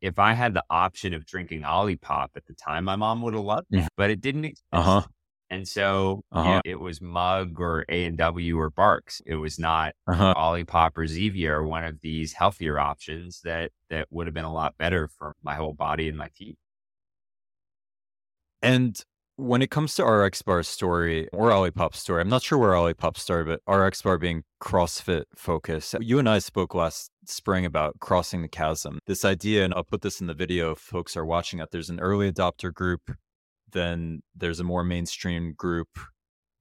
[0.00, 3.42] If I had the option of drinking Olipop at the time, my mom would have
[3.42, 4.64] loved it, but it didn't exist.
[4.72, 5.02] Uh-huh.
[5.50, 6.62] And so uh-huh.
[6.64, 9.20] it was Mug or A and W or Barq's.
[9.26, 10.34] It was not uh-huh.
[10.36, 14.52] Olipop or Zevia or one of these healthier options that that would have been a
[14.52, 16.56] lot better for my whole body and my teeth.
[18.62, 19.02] And
[19.36, 23.16] when it comes to RX Bar's story or Olipop's story, I'm not sure where Olipop
[23.16, 25.96] started, but RX Bar being CrossFit focused.
[26.00, 28.98] You and I spoke last spring about crossing the chasm.
[29.06, 31.70] This idea, and I'll put this in the video if folks are watching it.
[31.70, 33.12] There's an early adopter group
[33.72, 35.88] then there's a more mainstream group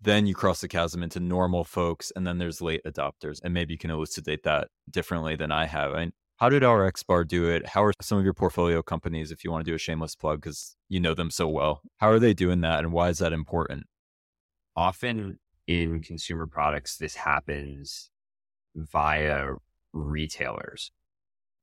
[0.01, 3.73] then you cross the chasm into normal folks and then there's late adopters and maybe
[3.73, 7.49] you can elucidate that differently than i have I mean, how did RX Bar do
[7.49, 7.67] it?
[7.67, 10.39] How are some of your portfolio companies, if you want to do a shameless plug,
[10.39, 13.33] because you know them so well, how are they doing that and why is that
[13.33, 13.87] important?
[14.73, 18.09] Often in consumer products, this happens
[18.73, 19.55] via
[19.91, 20.91] retailers.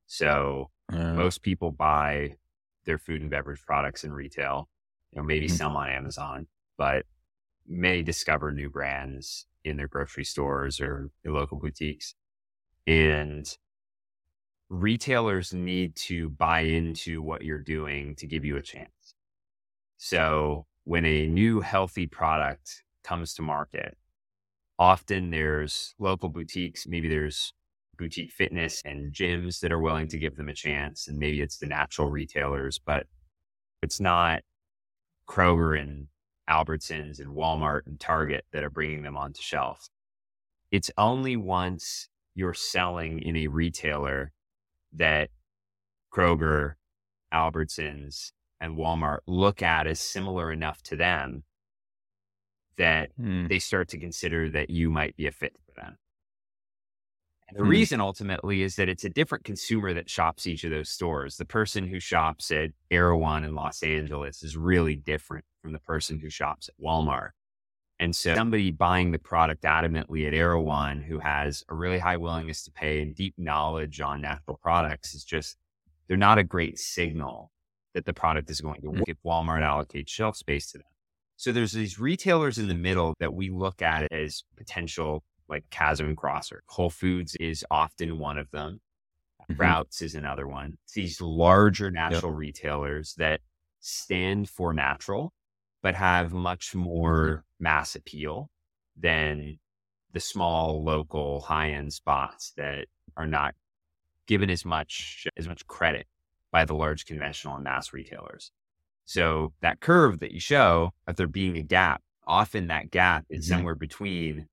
[0.07, 2.37] So uh, most people buy
[2.85, 4.69] their food and beverage products in retail
[5.13, 5.57] you know, maybe mm-hmm.
[5.57, 7.07] some on Amazon, but
[7.67, 12.15] may discover new brands in their grocery stores or local boutiques.
[12.87, 13.47] And
[14.69, 19.15] retailers need to buy into what you're doing to give you a chance.
[19.97, 23.97] So when a new healthy product comes to market,
[24.79, 27.53] often there's local boutiques, maybe there's
[27.99, 31.09] boutique fitness and gyms that are willing to give them a chance.
[31.09, 33.07] And maybe it's the natural retailers, but
[33.83, 34.43] it's not
[35.29, 36.09] Kroger and
[36.49, 39.89] Albertsons and Walmart and Target that are bringing them onto shelf.
[40.71, 44.33] It's only once you're selling in a retailer
[44.93, 45.31] that
[46.13, 46.75] Kroger,
[47.33, 51.45] Albertsons, and Walmart look at as similar enough to them
[52.77, 53.49] that Mm.
[53.49, 55.57] they start to consider that you might be a fit.
[57.49, 57.69] And the Hmm.
[57.71, 61.37] reason ultimately is that it's a different consumer that shops each of those stores.
[61.37, 66.19] The person who shops at Erewhon in Los Angeles is really different from the person
[66.19, 67.31] who shops at Walmart.
[67.99, 72.63] And so somebody buying the product adamantly at Erewhon who has a really high willingness
[72.65, 75.57] to pay and deep knowledge on natural products is just,
[76.09, 77.53] they're not a great signal
[77.95, 80.87] that the product is going to work if Walmart allocates shelf space to them.
[81.37, 86.17] So there's these retailers in the middle that we look at as potential like chasm
[86.17, 86.63] crosser.
[86.69, 88.81] Whole Foods is often one of them.
[89.49, 89.55] Mhm.
[89.55, 90.79] Sprouts is another one.
[90.85, 93.41] It's these larger natural retailers that
[93.81, 95.33] stand for natural,
[95.83, 98.51] but have much more mass appeal
[98.97, 99.59] than
[100.13, 103.55] the small local high end spots that are not
[104.27, 106.07] given as much as much credit
[106.51, 108.51] by the large conventional and mass retailers.
[109.05, 113.47] So that curve that you show of there being a gap, often that gap is
[113.47, 113.51] Mhm.
[113.51, 114.49] somewhere between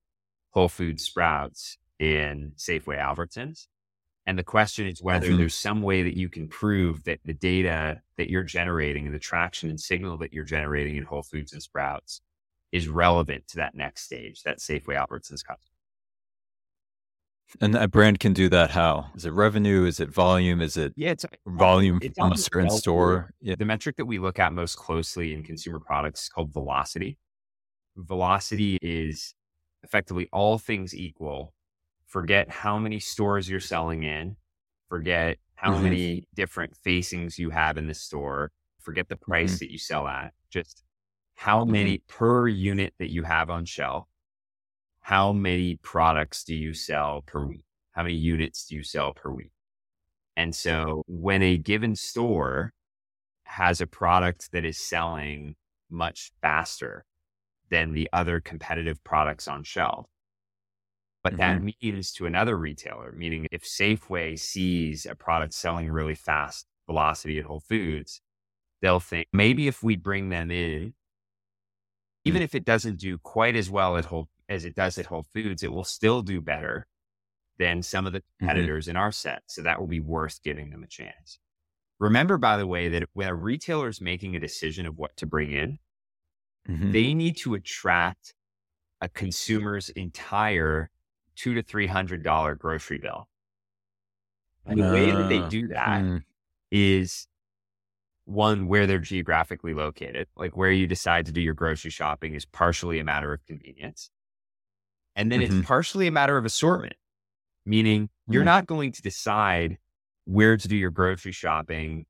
[0.54, 3.66] Whole Foods, Sprouts, and Safeway Albertsons.
[4.26, 5.36] And the question is whether Mhm.
[5.38, 9.18] there's some way that you can prove that the data that you're generating and the
[9.18, 12.22] traction and signal that you're generating in Whole Foods and Sprouts
[12.72, 15.58] is relevant to that next stage, that Safeway Albertsons customer.
[17.60, 19.10] And a brand can do that how?
[19.14, 19.84] Is it revenue?
[19.84, 20.60] Is it volume?
[20.60, 22.78] Is it Yeah, it's volume it's from a certain sell-through.
[22.80, 23.34] store?
[23.40, 23.54] Yeah.
[23.56, 27.18] The metric that we look at most closely in consumer products is called velocity.
[27.96, 29.34] Velocity is
[29.84, 31.54] effectively all things equal.
[32.06, 34.36] Forget how many stores you're selling in,
[34.88, 35.80] forget how Mhm.
[35.80, 40.34] many different facings you have in the store, forget the price that you sell at,
[40.50, 40.84] just
[41.36, 44.08] how many per unit that you have on shelf.
[45.00, 47.64] How many products do you sell per week?
[47.92, 49.52] How many units do you sell per week?
[50.36, 52.72] And so when a given store
[53.46, 55.56] has a product that is selling
[55.90, 57.04] much faster
[57.70, 60.06] than the other competitive products on shelf,
[61.22, 61.70] but that mm-hmm.
[61.80, 67.46] means to another retailer, meaning if Safeway sees a product selling really fast velocity at
[67.46, 68.20] Whole Foods,
[68.82, 70.92] they'll think maybe if we bring them in,
[72.26, 72.44] even mm.
[72.44, 75.62] if it doesn't do quite as well at Whole as it does at Whole Foods,
[75.62, 76.86] it will still do better
[77.58, 78.46] than some of the mm-hmm.
[78.46, 79.42] competitors in our set.
[79.46, 81.38] So that will be worth giving them a chance.
[81.98, 85.26] Remember, by the way, that when a retailer is making a decision of what to
[85.26, 85.78] bring in,
[86.68, 87.04] Mhm.
[87.04, 88.34] they need to attract
[89.00, 90.90] a consumer's entire
[91.36, 93.28] two to three hundred dollar grocery bill.
[94.66, 96.24] And the way that they Uh, do that Mm.
[96.70, 97.28] is
[98.26, 102.44] one where they're geographically located, like where you decide to do your grocery shopping is
[102.46, 104.10] partially a matter of convenience.
[105.16, 105.42] And then Mhm.
[105.42, 106.94] it's partially a matter of assortment,
[107.66, 108.46] meaning you're Mhm.
[108.46, 109.78] not going to decide
[110.26, 112.06] where to do your grocery shopping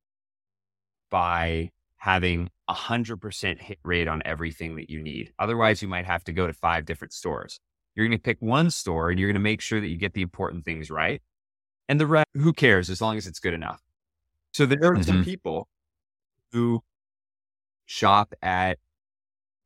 [1.11, 5.33] by having a hundred percent hit rate on everything that you need.
[5.39, 7.61] Otherwise, you might have to go to five different stores.
[7.95, 10.15] You're going to pick one store and you're going to make sure that you get
[10.15, 11.23] the important things right.
[11.89, 13.83] And the rest, who cares as long as it's good enough.
[14.53, 15.25] So there are some Mhm.
[15.25, 15.69] people
[16.53, 16.83] who
[17.87, 18.79] shop at,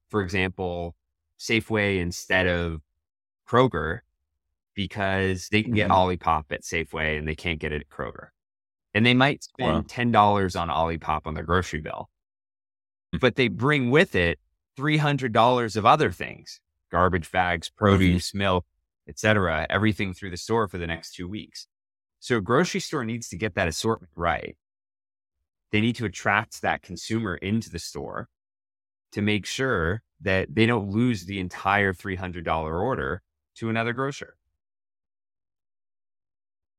[0.08, 0.96] for example,
[1.38, 2.82] Safeway instead of
[3.48, 4.00] Kroger
[4.74, 6.18] because they can get Mhm.
[6.18, 8.28] Olipop at Safeway and they can't get it at Kroger.
[8.94, 9.82] And they might spend Wow.
[9.88, 12.10] $10 on Olipop on their grocery bill.
[13.14, 13.20] Mm-hmm.
[13.20, 14.38] but they bring with it
[14.78, 18.66] $300 of other things, garbage bags, produce, milk,
[19.08, 21.66] etc., everything through the store for the next two weeks.
[22.20, 24.56] So a grocery store needs to get that assortment right.
[25.72, 28.28] They need to attract that consumer into the store
[29.12, 33.22] to make sure that they don't lose the entire $300 order
[33.56, 34.36] to another grocer.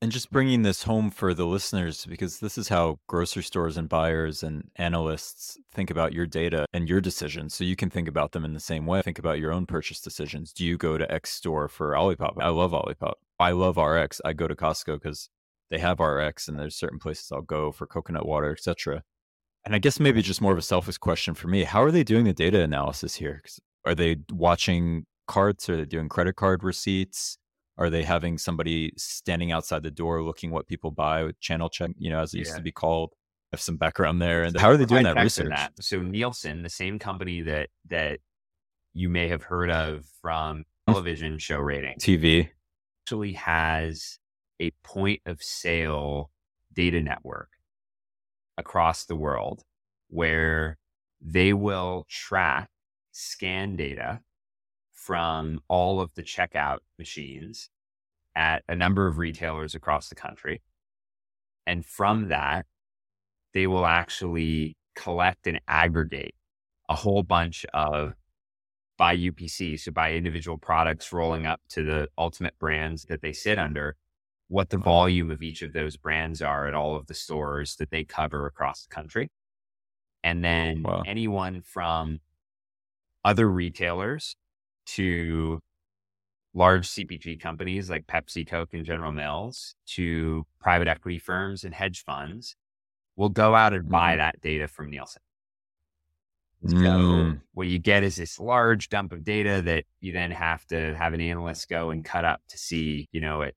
[0.01, 3.89] And just bringing this home for the listeners, because this is how grocery stores and
[3.89, 7.53] buyers and analysts think about your data and your decisions.
[7.53, 9.01] So you can think about them in the same way.
[9.01, 10.53] Think about your own purchase decisions.
[10.53, 12.35] Do you go to X store for Olipop?
[12.39, 13.15] I love Olipop.
[13.41, 14.21] I love RX.
[14.23, 15.29] I go to Costco because
[15.69, 19.03] they have RX, and there's certain places I'll go for coconut water, etc.
[19.65, 22.05] And I guess maybe just more of a selfish question for me: How are they
[22.05, 23.41] doing the data analysis here?
[23.83, 25.69] Are they watching carts?
[25.69, 27.37] Are they doing credit card receipts?
[27.79, 31.91] Are they having somebody standing outside the door looking what people buy with channel check,
[31.97, 33.13] you know, as it used to be called?
[33.51, 34.43] I have some background there.
[34.43, 35.49] And how are they doing that research?
[35.49, 35.71] that.
[35.79, 38.19] So Nielsen, the same company that that
[38.93, 40.63] you may have heard of from mm.
[40.87, 42.49] television show ratings, TV.
[43.03, 44.19] actually has
[44.59, 46.31] a point of sale
[46.73, 47.49] data network
[48.57, 49.63] across the world
[50.09, 50.77] where
[51.21, 52.69] they will track
[53.11, 54.19] scan data
[54.99, 57.69] from all of the checkout machines
[58.35, 60.61] at a number of retailers across the country.
[61.65, 62.65] And from that,
[63.53, 66.35] they will actually collect and aggregate
[66.89, 68.13] a whole bunch of
[68.97, 73.57] by UPC, so by individual products rolling up to the ultimate brands that they sit
[73.57, 73.95] under,
[74.49, 77.89] what the volume of each of those brands are at all of the stores that
[77.89, 79.31] they cover across the country.
[80.21, 81.03] And then wow.
[81.07, 82.19] anyone from
[83.23, 84.35] other retailers
[84.95, 85.59] to
[86.53, 92.03] large CPG companies like Pepsi, Coke, and General Mills to private equity firms and hedge
[92.03, 92.55] funds
[93.15, 94.17] will go out and buy mm.
[94.17, 95.21] that data from Nielsen.
[96.67, 97.41] So mm.
[97.53, 101.13] what you get is this large dump of data that you then have to have
[101.13, 103.55] an analyst go and cut up to see, you know, it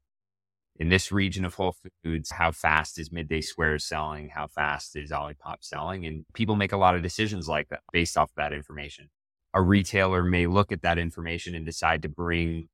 [0.77, 4.31] in this region of Whole Foods, how fast is Midday Square selling?
[4.31, 6.07] How fast is Olipop selling?
[6.07, 9.09] And people make a lot of decisions like that based off that information.
[9.55, 12.69] A retailer may look at that information and decide to bring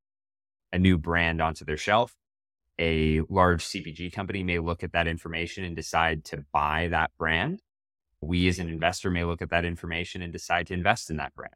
[0.73, 2.15] a new brand onto their shelf.
[2.79, 7.61] A large CPG company may look at that information and decide to buy that brand.
[8.21, 11.35] We as an investor may look at that information and decide to invest in that
[11.35, 11.55] brand.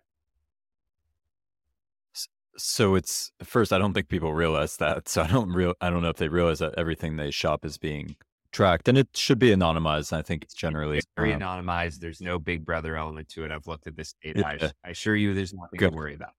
[2.57, 5.09] So it's first, I don't think people realize that.
[5.09, 7.79] So I don't real, I don't know if they realize that everything they shop is
[7.79, 8.16] being
[8.53, 10.12] tracked, and it should be anonymized.
[10.12, 12.00] I think it's generally it's very um, anonymized.
[12.00, 13.50] There's no Big Brother element to it.
[13.50, 14.40] I've looked at this data.
[14.40, 14.68] Yeah.
[14.84, 15.90] I, I assure you, there's nothing Good.
[15.90, 16.32] to worry about.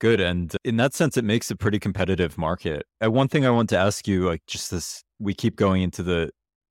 [0.00, 0.20] Good.
[0.20, 2.84] And in that sense, it makes a pretty competitive market.
[3.00, 6.02] And one thing I want to ask you, like just this, we keep going into
[6.02, 6.30] the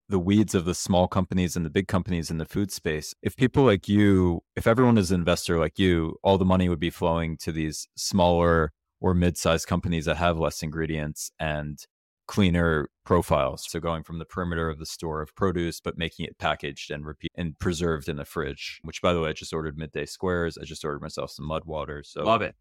[0.09, 3.13] the weeds of the small companies and the big companies in the food space.
[3.21, 6.79] If people like you, if everyone is an investor like you, all the money would
[6.79, 8.71] be flowing to these smaller
[9.01, 11.79] or mid-sized companies that have less ingredients and
[12.27, 13.65] cleaner profiles.
[13.69, 17.05] So going from the perimeter of the store of produce, but making it packaged and
[17.05, 18.79] repeat and preserved in the fridge.
[18.83, 20.57] Which, by the way, I just ordered midday squares.
[20.57, 22.05] I just ordered myself some Mudwtr.
[22.05, 22.55] So love it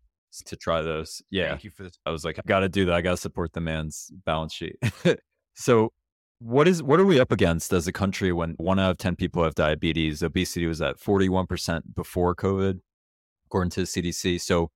[0.45, 1.23] to try those.
[1.31, 1.51] Yeah.
[1.51, 1.99] Thank you for this.
[2.05, 2.95] I was like, I got to do that.
[2.95, 4.77] I got to support the man's balance sheet.
[5.55, 5.93] so,
[6.39, 9.17] what is what are we up against as a country when one out of 10
[9.17, 10.23] people have diabetes?
[10.23, 12.81] Obesity was at 41% before COVID,
[13.47, 14.41] according to the CDC.
[14.41, 14.71] So,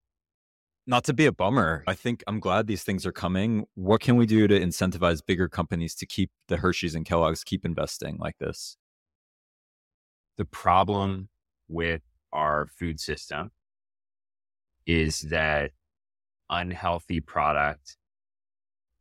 [0.91, 3.64] not to be a bummer, I think I'm glad these things are coming.
[3.74, 7.64] What can we do to incentivize bigger companies to keep the Hershey's and Kellogg's keep
[7.64, 8.76] investing like this?
[10.36, 11.28] The problem
[11.68, 13.53] with our food system
[14.84, 15.70] is that
[16.51, 17.97] unhealthy product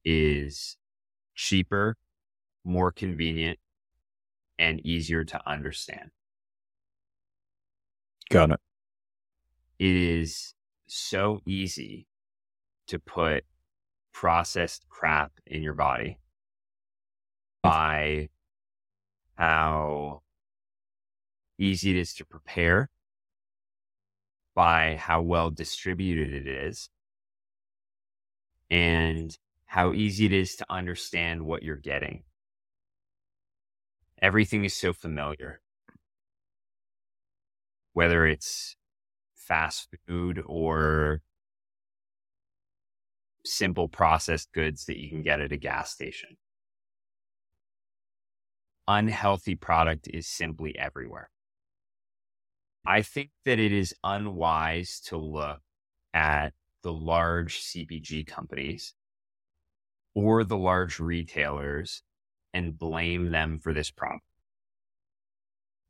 [0.05, 0.77] is
[1.33, 1.97] cheaper,
[2.63, 3.57] more convenient,
[4.59, 6.11] and easier to understand.
[8.29, 8.59] Got it.
[9.79, 10.53] It is
[10.89, 12.07] so easy
[12.87, 13.43] to put
[14.13, 16.19] processed crap in your body
[17.61, 18.29] by
[19.35, 20.21] how
[21.57, 22.89] easy it is to prepare
[24.55, 26.89] by how well distributed it is
[28.69, 32.23] and how easy it is to understand what you're getting.
[34.21, 35.61] Everything is so familiar,
[37.93, 38.75] whether it's
[39.49, 41.21] fast food or
[43.45, 46.37] simple processed goods that you can get at a gas station.
[48.87, 51.29] Unhealthy product is simply everywhere.
[52.85, 55.59] I think that it is unwise to look
[56.13, 58.93] at the large CPG companies
[60.15, 62.03] or the large retailers
[62.53, 64.21] and blame them for this problem.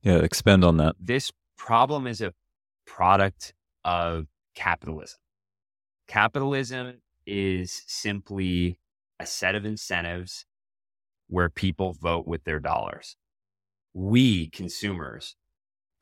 [0.01, 0.95] Yeah, expand on that.
[0.99, 2.33] This problem is a
[2.89, 3.53] product
[3.85, 4.25] of
[4.55, 5.19] capitalism.
[6.07, 8.79] Capitalism is simply
[9.19, 10.45] a set of incentives
[11.27, 13.15] where people vote with their dollars.
[13.93, 15.35] We consumers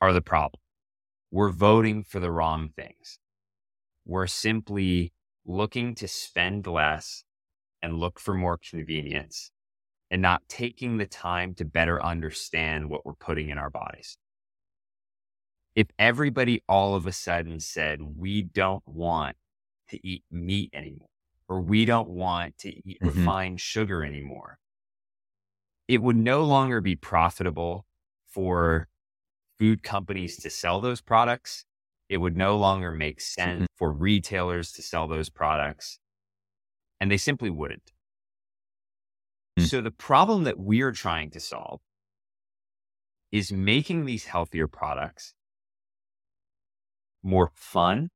[0.00, 0.60] are the problem
[1.30, 3.18] we're voting for the wrong things.
[4.06, 5.12] We're simply
[5.44, 7.24] looking to spend less
[7.82, 9.50] and look for more convenience
[10.10, 14.16] and not taking the time to better understand what we're putting in our bodies.
[15.78, 19.36] If everybody all of a sudden said, we don't want
[19.90, 21.06] to eat meat anymore,
[21.48, 23.16] or we don't want to eat mm-hmm.
[23.16, 24.58] refined sugar anymore,
[25.86, 27.86] it would no longer be profitable
[28.26, 28.88] for
[29.56, 31.64] food companies to sell those products,
[32.08, 33.76] it would no longer make sense mm-hmm.
[33.76, 36.00] for retailers to sell those products.
[37.00, 37.92] And they simply wouldn't.
[39.56, 39.66] Mm-hmm.
[39.66, 41.78] So the problem that we're trying to solve
[43.30, 45.34] is making these healthier products
[47.28, 48.08] more fun,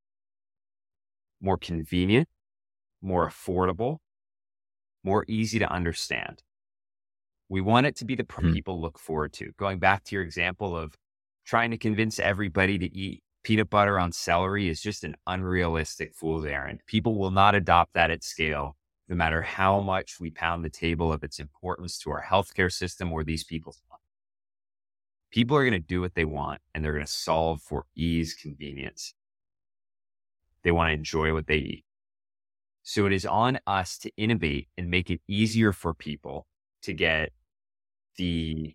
[1.40, 2.28] more convenient,
[3.02, 3.98] more affordable,
[5.04, 6.42] more easy to understand.
[7.50, 8.54] We want it to be the mm-hmm.
[8.54, 9.52] people look forward to.
[9.58, 10.94] Going back to your example of
[11.44, 16.46] trying to convince everybody to eat peanut butter on celery is just an unrealistic fool's
[16.46, 16.80] errand.
[16.86, 18.76] People will not adopt that at scale,
[19.08, 23.12] no matter how much we pound the table of its importance to our healthcare system
[23.12, 24.01] or these people's lives.
[25.33, 28.35] People are going to do what they want and they're going to solve for ease,
[28.35, 29.14] convenience.
[30.62, 31.85] They want to enjoy what they eat.
[32.83, 36.47] So it is on us to innovate and make it easier for people
[36.83, 37.33] to get
[38.16, 38.74] the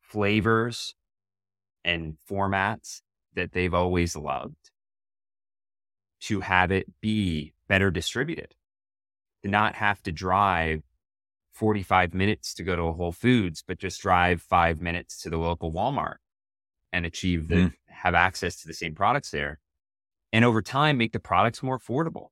[0.00, 0.94] flavors
[1.84, 3.00] and formats
[3.34, 4.70] that they've always loved
[6.20, 8.54] to have it be better distributed,
[9.42, 10.82] to not have to drive
[11.54, 15.36] 45 minutes to go to a Whole Foods, but just drive five minutes to the
[15.36, 16.16] local Walmart
[16.92, 17.72] and achieve the, mm.
[17.86, 19.60] have access to the same products there.
[20.32, 22.28] And over time, make the products more affordable.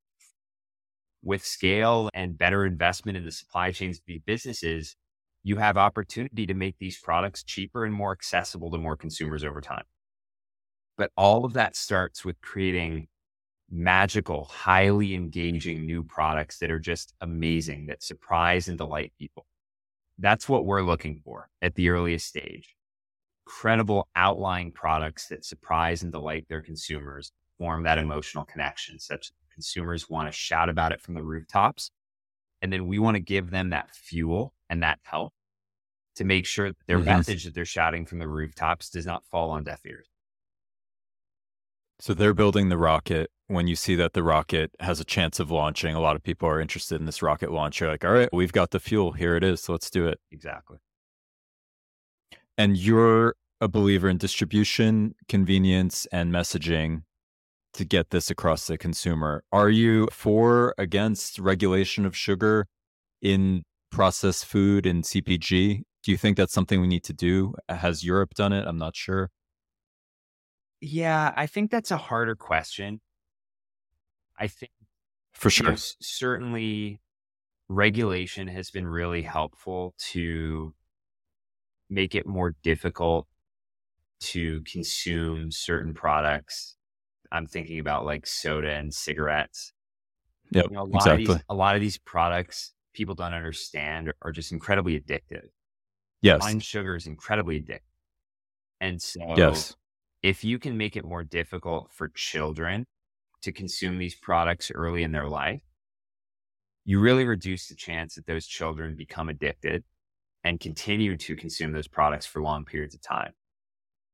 [1.22, 4.96] With scale and better investment in the supply chains of these businesses,
[5.44, 9.60] you have opportunity to make these products cheaper and more accessible to more consumers over
[9.60, 9.84] time.
[10.96, 13.06] But all of that starts with creating
[13.72, 19.46] magical, highly engaging new products that are just amazing, that surprise and delight people.
[20.18, 22.76] That's what we're looking for at the earliest stage.
[23.46, 29.54] Credible outlying products that surprise and delight their consumers, form that emotional connection, such that
[29.54, 31.90] consumers want to shout about it from the rooftops.
[32.60, 35.32] And then we want to give them that fuel and that help
[36.16, 37.06] to make sure that their mm-hmm.
[37.06, 40.11] message that they're shouting from the rooftops does not fall on deaf ears.
[42.02, 43.30] So they're building the rocket.
[43.46, 46.48] When you see that the rocket has a chance of launching, a lot of people
[46.48, 47.78] are interested in this rocket launch.
[47.78, 49.12] You're like, all right, we've got the fuel.
[49.12, 49.62] Here it is.
[49.62, 50.18] So let's do it.
[50.32, 50.78] Exactly.
[52.58, 57.04] And you're a believer in distribution, convenience, and messaging
[57.74, 59.44] to get this across the consumer.
[59.52, 62.66] Are you for against regulation of sugar
[63.20, 65.82] in processed food and CPG?
[66.02, 67.54] Do you think that's something we need to do?
[67.68, 68.66] Has Europe done it?
[68.66, 69.30] I'm not sure.
[70.84, 73.00] Yeah, I think that's a harder question.
[74.36, 74.72] I think
[75.32, 75.66] for sure.
[75.66, 77.00] You know, certainly
[77.68, 80.74] regulation has been really helpful to
[81.88, 83.28] make it more difficult
[84.22, 86.76] to consume certain products.
[87.30, 89.72] I'm thinking about like soda and cigarettes.
[90.50, 91.22] Yeah, you know, a lot exactly.
[91.22, 95.46] Of these, a lot of these products people don't understand are, are just incredibly addictive.
[96.22, 96.42] Yes.
[96.42, 97.80] Fine sugar is incredibly addictive.
[98.80, 99.76] And so yes.
[100.22, 102.86] If you can make it more difficult for children
[103.42, 105.62] to consume these products early in their life,
[106.84, 109.84] you really reduce the chance that those children become addicted
[110.44, 113.32] and continue to consume those products for long periods of time.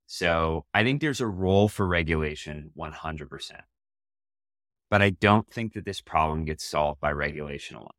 [0.07, 3.51] So I think there's a role for regulation 100%.
[4.91, 7.91] But I don't think that this problem gets solved by regulation alone.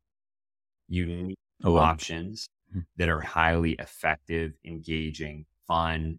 [0.88, 2.80] You need oh, options hmm.
[2.96, 6.18] that are highly effective, engaging, fun,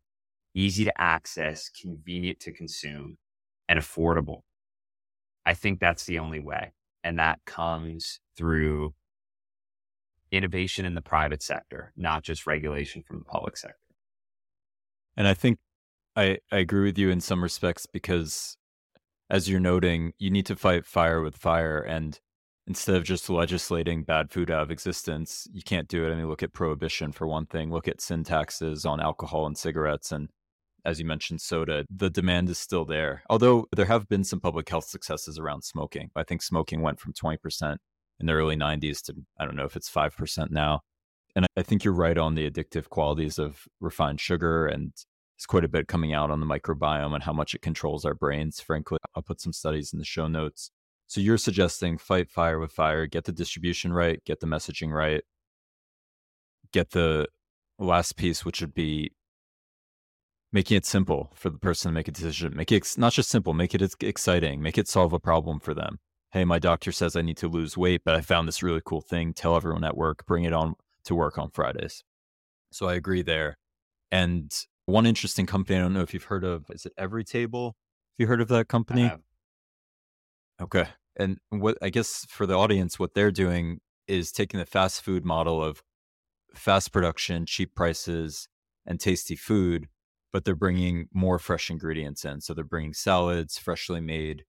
[0.54, 3.18] easy to access, convenient to consume,
[3.70, 4.41] and affordable.
[5.45, 6.74] I think that's the only way.
[7.04, 8.93] And that comes through
[10.32, 13.78] innovation in the private sector, not just regulation from the public sector.
[15.18, 15.60] And I think
[16.16, 18.58] I, I agree with you in some respects because,
[19.30, 21.80] as you're noting, you need to fight fire with fire.
[21.80, 22.20] And
[22.68, 26.12] instead of just legislating bad food out of existence, you can't do it.
[26.12, 29.58] I mean, look at prohibition for one thing, look at sin taxes on alcohol and
[29.58, 30.12] cigarettes.
[30.12, 30.30] And
[30.86, 33.23] as you mentioned, soda, the demand is still there.
[33.29, 36.09] Although there have been some public health successes around smoking.
[36.15, 37.77] I think smoking went from 20%
[38.19, 40.82] in the early 90s to, I don't know if it's 5% now.
[41.36, 44.67] And I think you're right on the addictive qualities of refined sugar.
[44.67, 44.91] And
[45.38, 48.13] it's quite a bit coming out on the microbiome and how much it controls our
[48.13, 48.59] brains.
[48.59, 50.71] Frankly, I'll put some studies in the show notes.
[51.07, 55.23] So you're suggesting fight fire with fire, get the distribution right, get the messaging right,
[56.71, 57.27] get the
[57.79, 59.11] last piece, which would be
[60.54, 62.56] making it simple for the person to make a decision.
[62.56, 65.99] Make it not just simple, make it exciting, make it solve a problem for them.
[66.32, 69.02] Hey, my doctor says I need to lose weight, but I found this really cool
[69.02, 69.34] thing.
[69.34, 70.76] Tell everyone at work, bring it on
[71.06, 72.04] to work on Fridays.
[72.72, 73.58] So I agree there.
[74.12, 74.52] And
[74.86, 77.68] one interesting company, I don't know if you've heard of, is it Everytable?
[77.68, 77.74] Have
[78.18, 79.12] you heard of that company?
[80.62, 80.86] Okay.
[81.18, 85.26] And what I guess for the audience, what they're doing is taking the fast food
[85.26, 85.82] model of
[86.54, 88.47] fast production, cheap prices,
[88.86, 89.88] and tasty food,
[90.32, 92.41] but they're bringing more fresh ingredients in.
[92.41, 94.43] So they're bringing salads, freshly made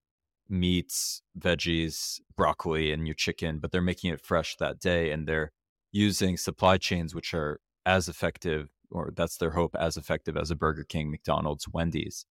[0.49, 5.11] meats, veggies, broccoli, and your chicken, but they're making it fresh that day.
[5.11, 5.51] And they're
[5.91, 10.55] using supply chains which are as effective, or that's their hope, as effective as a
[10.55, 12.25] Burger King, McDonald's, Wendy's.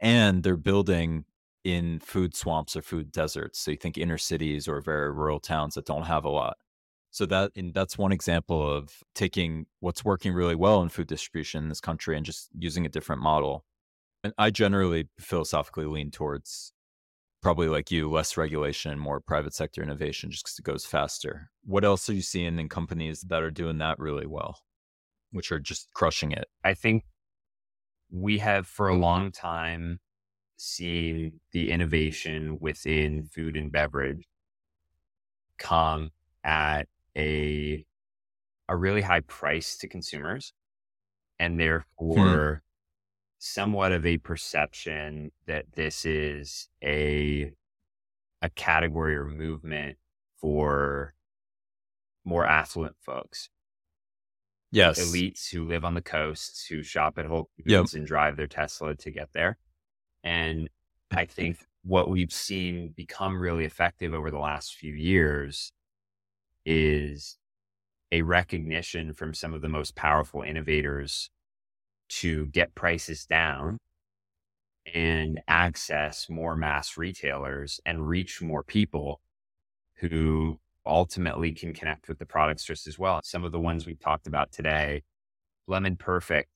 [0.00, 1.24] And they're building
[1.64, 3.60] in food swamps or food deserts.
[3.60, 6.56] So you think inner cities or very rural towns that don't have a lot.
[7.12, 11.62] So that in, that's one example of taking what's working really well in food distribution
[11.62, 13.66] in this country and just using a different model.
[14.24, 16.72] And I generally philosophically lean towards
[17.42, 21.50] probably like you, less regulation, more private sector innovation, just because it goes faster.
[21.64, 24.60] What else are you seeing in companies that are doing that really well,
[25.32, 26.46] which are just crushing it?
[26.64, 27.04] I think
[28.10, 30.00] we have for a long time
[30.56, 34.26] seen the innovation within food and beverage
[35.58, 36.10] come
[36.44, 37.84] at a
[38.68, 40.52] a really high price to consumers
[41.38, 41.58] and hmm.
[41.58, 42.68] therefore hmm.
[43.38, 47.52] somewhat of a perception that this is a
[48.40, 49.96] a category or movement
[50.40, 51.14] for
[52.24, 53.48] more affluent folks.
[54.72, 54.98] Yes.
[54.98, 57.86] Elites who live on the coasts, who shop at Whole Foods yep.
[57.94, 59.58] and drive their Tesla to get there.
[60.24, 60.68] And
[61.10, 65.72] I think what we've seen become really effective over the last few years
[66.64, 67.38] is
[68.10, 71.30] a recognition from some of the most powerful innovators
[72.08, 73.78] to get prices down
[74.92, 79.20] and access more mass retailers and reach more people
[79.96, 83.20] who ultimately can connect with the products just as well.
[83.24, 85.02] Some of the ones we've talked about today,
[85.66, 86.50] Lemon Perfect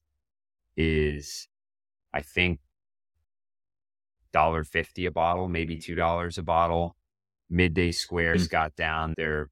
[0.76, 1.48] is,
[2.12, 2.58] I think,
[4.34, 6.96] $1.50 a bottle, maybe $2 a bottle.
[7.48, 8.52] Midday Squares mm-hmm.
[8.52, 9.48] got down their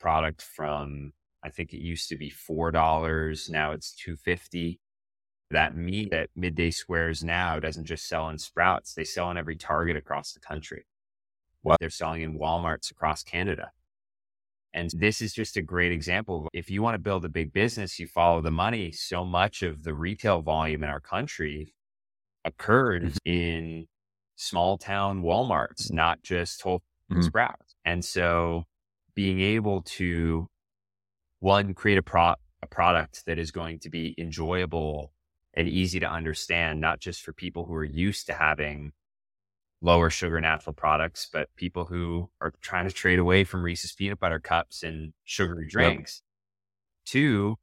[0.00, 1.12] product from,
[1.44, 3.50] I think it used to be $4.
[3.50, 4.80] Now it's 250
[5.50, 9.56] that meat at Midday Squares now doesn't just sell in Sprouts, they sell in every
[9.56, 10.86] Target across the country.
[11.62, 13.70] What they're selling in Walmarts across Canada.
[14.72, 16.48] And this is just a great example.
[16.52, 18.92] If you want to build a big business, you follow the money.
[18.92, 21.74] So much of the retail volume in our country
[22.44, 23.30] occurred mm-hmm.
[23.30, 23.86] in
[24.36, 27.22] small town Walmarts, not just Whole mm-hmm.
[27.22, 27.74] Sprouts.
[27.84, 28.64] And so
[29.14, 30.46] being able to
[31.40, 35.12] one, create a, pro- a product that is going to be enjoyable
[35.54, 38.92] and easy to understand, not just for people who are used to having
[39.82, 44.20] lower sugar natural products, but people who are trying to trade away from Reese's peanut
[44.20, 46.22] butter cups and sugary drinks.
[46.22, 47.10] Yep.
[47.10, 47.56] Two,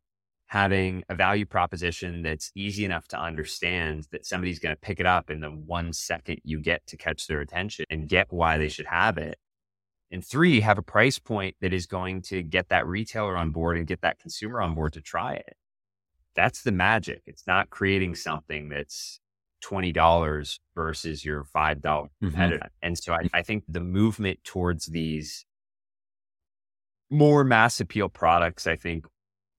[0.48, 5.06] having a value proposition that's easy enough to understand that somebody's going to pick it
[5.06, 8.70] up in the one second you get to catch their attention and get why they
[8.70, 9.38] should have it.
[10.12, 13.78] And three, have a price point that is going to get that retailer on board
[13.78, 15.58] and get that consumer on board to try it
[16.38, 17.24] that's the magic.
[17.26, 19.20] It's not creating something that's
[19.66, 22.26] $20 versus your $5 mm-hmm.
[22.26, 22.58] competitor.
[22.58, 22.88] Mm-hmm.
[22.88, 25.46] And so I, I think the movement towards these
[27.10, 29.06] more mass appeal products, I think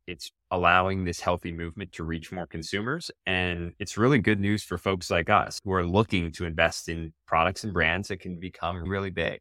[0.06, 3.10] it's allowing this healthy movement to reach more consumers.
[3.26, 7.12] And it's really good news for folks like us who are looking to invest in
[7.26, 9.40] products and brands that can become really big.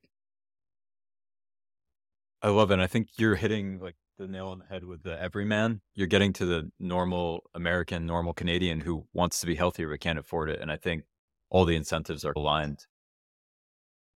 [2.42, 2.80] I love it.
[2.80, 5.82] I think you're hitting like the nail on the head with the everyman.
[5.96, 10.20] You're getting to the normal American, normal Canadian who wants to be healthier but can't
[10.20, 10.60] afford it.
[10.62, 11.04] And I think
[11.50, 12.86] all the incentives are aligned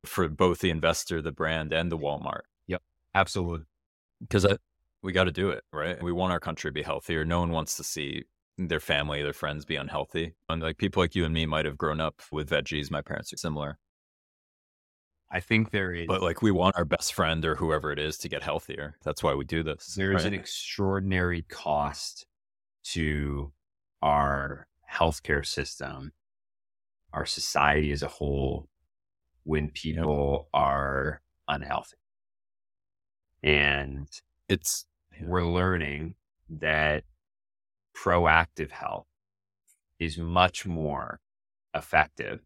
[0.05, 2.41] for both the investor, the brand, and the Walmart.
[2.67, 2.81] Yep,
[3.15, 3.65] absolutely.
[4.19, 4.45] Because
[5.03, 6.01] we got to do it, right?
[6.01, 7.25] We want our country to be healthier.
[7.25, 8.23] No one wants to see
[8.57, 10.33] their family, their friends be unhealthy.
[10.49, 12.91] And like people like you and me might have grown up with veggies.
[12.91, 13.79] My parents are similar.
[15.31, 16.07] I think there is.
[16.07, 18.97] But like we want our best friend or whoever it is to get healthier.
[19.03, 19.95] That's why we do this.
[19.95, 20.33] There is right?
[20.33, 22.25] an extraordinary cost
[22.83, 23.53] to
[24.01, 26.11] our healthcare system,
[27.13, 28.67] our society as a whole,
[29.43, 30.61] when people yep.
[30.61, 31.97] are unhealthy.
[33.41, 34.07] And
[34.49, 34.85] it's,
[35.21, 36.15] we're learning
[36.49, 37.05] that
[37.95, 39.07] proactive health
[39.97, 41.21] is much more
[41.73, 42.41] effective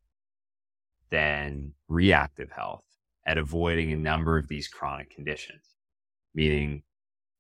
[1.09, 2.83] than reactive health
[3.25, 5.75] at avoiding a number of these chronic conditions,
[6.33, 6.83] meaning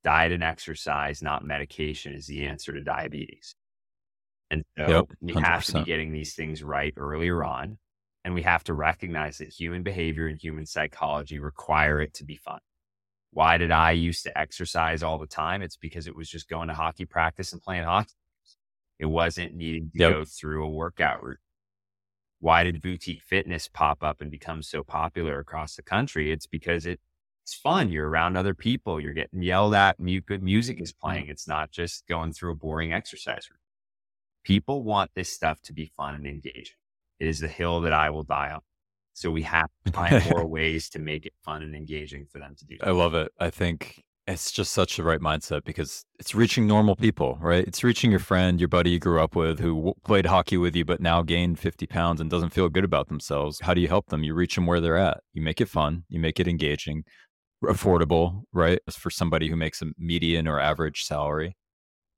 [0.03, 3.55] diet and exercise, not medication, is the answer to diabetes.
[4.51, 7.77] And so yep, we have to be getting these things right earlier on.
[8.23, 12.37] And we have to recognize that human behavior and human psychology require it to be
[12.37, 12.59] fun.
[13.31, 15.61] Why did I used to exercise all the time?
[15.61, 18.13] It's because it was just going to hockey practice and playing hockey.
[18.97, 20.11] It wasn't needing to yep.
[20.13, 21.37] go through a workout route
[22.39, 26.31] why did boutique fitness pop up and become so popular across the country?
[26.31, 26.99] It's because it,
[27.43, 27.91] it's fun.
[27.91, 28.99] You're around other people.
[28.99, 29.97] You're getting yelled at.
[30.25, 31.27] good music is playing.
[31.27, 33.59] It's not just going through a boring exercise room.
[34.43, 36.75] People want this stuff to be fun and engaging.
[37.19, 38.61] It is the hill that I will die on.
[39.13, 42.55] So we have to find more ways to make it fun and engaging for them
[42.57, 42.77] to do.
[42.83, 43.31] I love it.
[43.39, 47.65] I think it's just such the right mindset because it's reaching normal people, right?
[47.67, 50.75] It's reaching your friend, your buddy you grew up with who w- played hockey with
[50.75, 53.59] you, but now gained 50 pounds and doesn't feel good about themselves.
[53.61, 54.23] How do you help them?
[54.23, 55.19] You reach them where they're at.
[55.33, 57.03] You make it fun, you make it engaging,
[57.63, 58.79] affordable, right?
[58.91, 61.55] For somebody who makes a median or average salary.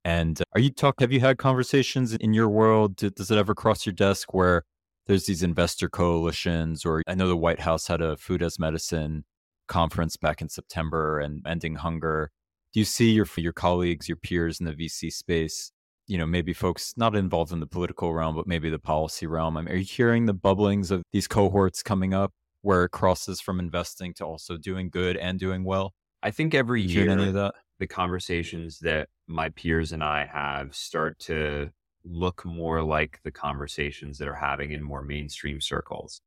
[0.06, 1.02] And uh, are you talk?
[1.02, 2.96] Have you had conversations in your world?
[2.96, 4.64] Does it ever cross your desk where
[5.08, 9.26] there's these investor coalitions, or I know the White House had a food as medicine
[9.68, 12.32] conference back in September and ending hunger.
[12.74, 15.72] Do you see your your colleagues, your peers in the VC space
[16.08, 19.58] you know, maybe folks not involved in the political realm, but maybe the policy realm.
[19.58, 23.42] I mean, are you hearing the bubblings of these cohorts coming up where it crosses
[23.42, 25.94] from investing to also doing good and doing well?
[26.24, 27.56] I think every year any of that?
[27.80, 31.72] the conversations that my peers and I have start to
[32.04, 36.22] look more like the conversations that are having in more mainstream circles.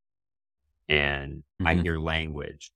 [0.88, 1.66] And mm-hmm.
[1.66, 2.70] I hear language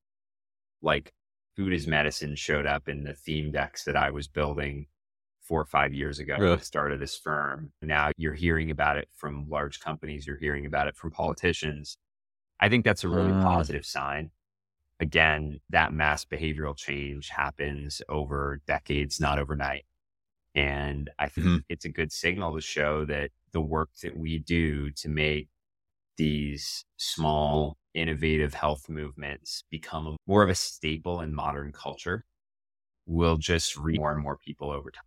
[0.84, 1.12] like
[1.56, 4.86] food is medicine showed up in the theme decks that I was building
[5.40, 6.54] four or five years ago really?
[6.54, 7.72] of this firm.
[7.82, 11.96] Now you're hearing about it from large companies, you're hearing about it from politicians.
[12.60, 13.42] I think that's a really uh.
[13.42, 14.30] positive sign.
[15.00, 19.84] Again, that mass behavioral change happens over decades, not overnight.
[20.54, 21.56] And I think mm-hmm.
[21.68, 25.48] it's a good signal to show that the work that we do to make
[26.16, 32.24] these small, innovative health movements become more of a staple in modern culture
[33.06, 35.04] will just reach more and more people over time.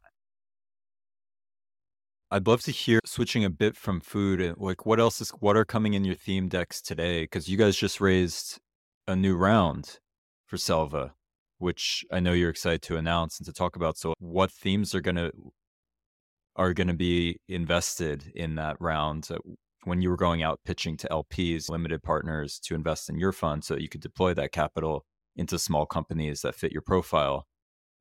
[2.30, 4.42] I'd love to hear switching a bit from food.
[4.42, 7.24] Eh, like, what else is what are coming in your theme decks today?
[7.24, 8.60] Because you guys just raised
[9.08, 10.00] a new round
[10.46, 11.14] for Selva,
[11.60, 13.98] which I know you're excited to announce and to talk about.
[13.98, 15.32] So, what themes are gonna
[16.58, 19.30] are going to be invested in that round?
[19.88, 23.64] When you were going out pitching to LPs, limited partners to invest in your fund,
[23.64, 27.48] so that you could deploy that capital into small companies that fit your profile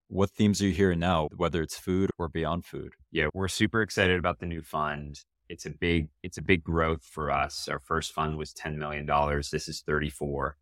[0.09, 2.93] what themes are you hearing now, whether it's food or beyond food?
[3.11, 5.20] Yeah, we're super excited about the new fund.
[5.49, 7.68] It's a big, it's a big growth for us.
[7.68, 9.07] Our first fund was $10 million.
[9.51, 10.57] This is 34.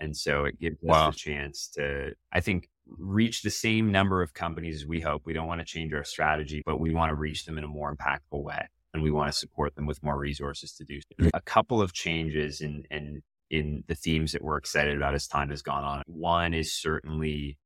[0.00, 1.08] And so it gives wow.
[1.08, 5.22] us a chance to, I think, reach the same number of companies as we hope.
[5.24, 7.68] We don't want to change our strategy, but we want to reach them in a
[7.68, 8.66] more impactful way.
[8.92, 11.30] And we want to support them with more resources to do so.
[11.32, 15.50] A couple of changes in, in, in the themes that we're excited about as time
[15.50, 16.02] has gone on.
[16.06, 17.56] One is certainly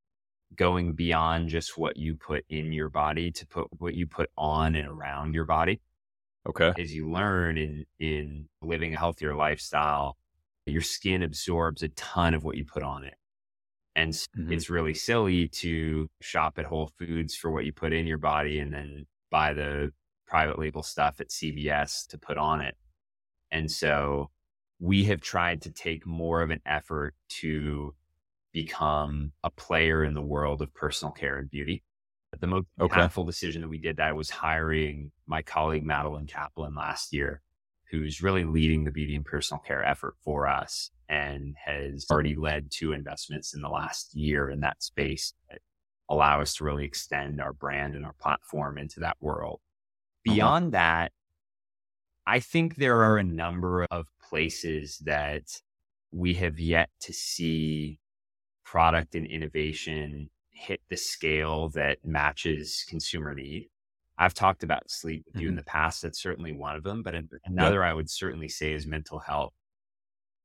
[0.57, 4.75] going beyond just what you put in your body to put what you put on
[4.75, 5.81] and around your body.
[6.47, 6.73] Okay.
[6.79, 10.17] As you learn in in living a healthier lifestyle,
[10.67, 13.15] your skin absorbs a ton of what you put on it.
[13.97, 14.53] And mm-hmm.
[14.53, 18.59] it's really silly to shop at Whole Foods for what you put in your body
[18.59, 19.93] and then buy the
[20.35, 22.75] private label stuff at CVS to put on it.
[23.53, 24.31] And so
[24.81, 27.95] we have tried to take more of an effort to
[28.53, 31.85] become a player in the world of personal care and beauty.
[32.41, 32.97] The most okay.
[32.97, 37.41] impactful decision that we did that was hiring my colleague Madeline Kaplan last year,
[37.93, 42.73] who's really leading the beauty and personal care effort for us and has already led
[42.73, 45.61] two investments in the last year in that space that
[46.09, 49.61] allow us to really extend our brand and our platform into that world.
[50.27, 50.35] Uh-huh.
[50.35, 50.83] Beyond uh-huh.
[50.83, 51.13] that,
[52.27, 55.45] I think there are a number of places that
[56.11, 57.99] we have yet to see
[58.65, 63.69] product and innovation hit the scale that matches consumer need.
[64.17, 65.43] I've talked about sleep with mm-hmm.
[65.43, 65.59] you in mm-hmm.
[65.59, 66.03] the past.
[66.03, 67.03] That's certainly one of them.
[67.03, 67.15] But
[67.45, 67.91] another yep.
[67.91, 69.53] I would certainly say is mental health.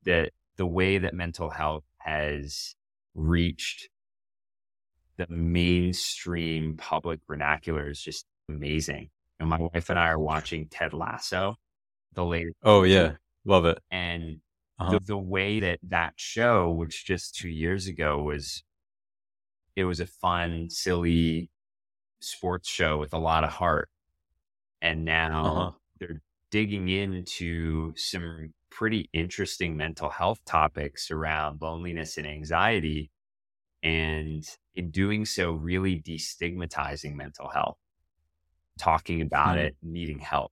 [0.05, 2.75] That the way that mental health has
[3.13, 3.89] reached
[5.17, 9.09] the mainstream public vernacular is just amazing.
[9.39, 11.55] And my wife and I are watching Ted Lasso,
[12.13, 12.57] the latest.
[12.63, 13.13] Oh yeah,
[13.45, 13.79] love it.
[13.89, 14.41] And
[14.79, 14.91] uh-huh.
[14.91, 18.63] the, the way that that show, which just two years ago was,
[19.75, 21.49] it was a fun, silly
[22.19, 23.89] sports show with a lot of heart.
[24.81, 25.71] And now uh-huh.
[25.99, 26.21] they're
[26.51, 33.11] digging into some pretty interesting mental health topics around loneliness and anxiety.
[33.83, 37.77] And in doing so, really destigmatizing mental health,
[38.79, 39.67] talking about mm-hmm.
[39.67, 40.51] it, needing help.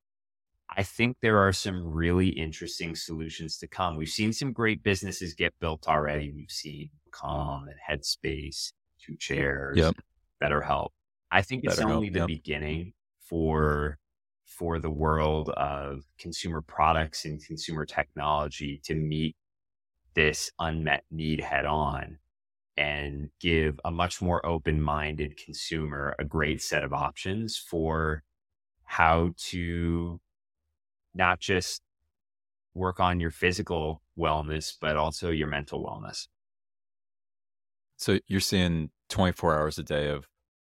[0.69, 3.95] I think there are some really interesting solutions to come.
[3.95, 6.32] We've seen some great businesses get built already.
[6.32, 9.95] We've seen Calm and Headspace, Two Chairs, yep.
[10.43, 10.89] BetterHelp.
[11.32, 12.28] I think it's BetterHelp, only the yep.
[12.28, 13.97] beginning for
[14.45, 19.36] for the world of consumer products and consumer technology to meet
[20.15, 22.17] this unmet need head on
[22.78, 28.23] and give a much more open-minded consumer a great set of options for
[28.84, 30.19] how to
[31.13, 31.82] not just
[32.73, 36.28] work on your physical wellness, but also your mental wellness.
[37.97, 40.28] So you're seeing 24 hours a day of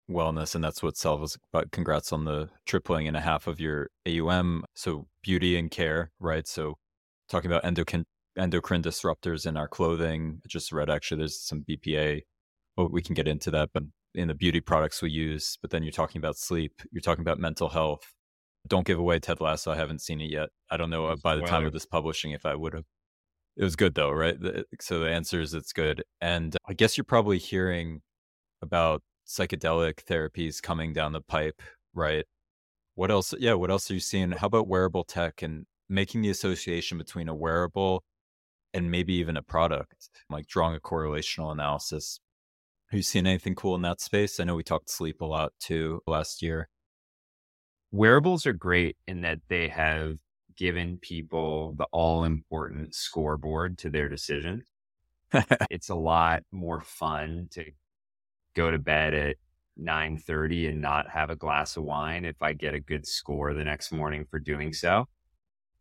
[0.09, 1.65] wellness, and that's what Selva's about.
[1.65, 4.65] Uh, congrats on the tripling and a half of your AUM.
[4.75, 6.47] So beauty and care, right?
[6.47, 6.75] So
[7.29, 8.05] talking about endocrine
[8.39, 10.41] endocrine disruptors in our clothing.
[10.43, 12.21] I just read actually there's some BPA.
[12.77, 13.83] Well, we can get into that, but
[14.15, 15.57] in the beauty products we use.
[15.61, 16.81] But then you're talking about sleep.
[16.91, 18.13] You're talking about mental health.
[18.67, 19.71] Don't give away Ted Lasso.
[19.71, 20.49] I haven't seen it yet.
[20.69, 22.85] I don't know uh, by the time of this publishing if I would have.
[23.57, 24.37] It was good though, right?
[24.79, 26.03] So the answer is it's good.
[26.21, 28.01] And I guess you're probably hearing
[28.61, 31.61] about psychedelic therapies coming down the pipe,
[31.93, 32.25] right?
[32.95, 33.33] What else?
[33.37, 34.31] Yeah, what else are you seeing?
[34.31, 38.03] How about wearable tech and making the association between a wearable
[38.73, 42.19] and maybe even a product, like drawing a correlational analysis?
[42.89, 44.39] Have you seen anything cool in that space?
[44.39, 46.69] I know we talked sleep a lot too last year.
[47.91, 50.17] Wearables are great in that they have
[50.55, 54.65] given people the all important scoreboard to their decisions.
[55.69, 57.65] it's a lot more fun to
[58.55, 59.37] go to bed at
[59.79, 63.63] 9:30 and not have a glass of wine if I get a good score the
[63.63, 65.07] next morning for doing so.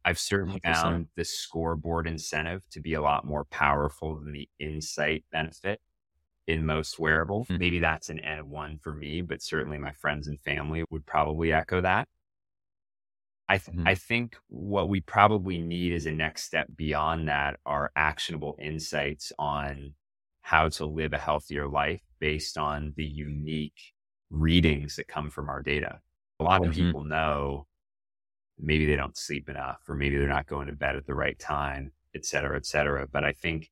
[0.05, 0.75] I've certainly 100%.
[0.75, 5.81] found the scoreboard incentive to be a lot more powerful than the insight benefit
[6.47, 7.47] in most wearables.
[7.49, 7.59] Mm-hmm.
[7.59, 11.53] Maybe that's an N one for me, but certainly my friends and family would probably
[11.53, 12.09] echo that.
[13.51, 13.89] I, th- mm-hmm.
[13.89, 19.33] I think what we probably need as a next step beyond that are actionable insights
[19.39, 19.95] on
[20.43, 23.93] how to live a healthier life based on the unique
[24.31, 26.01] readings that come from our data.
[26.41, 26.71] A lot mm-hmm.
[26.71, 27.67] of people know
[28.59, 31.39] maybe they don't sleep enough, or maybe they're not going to bed at the right
[31.39, 33.07] time, et cetera, et cetera.
[33.11, 33.71] But I think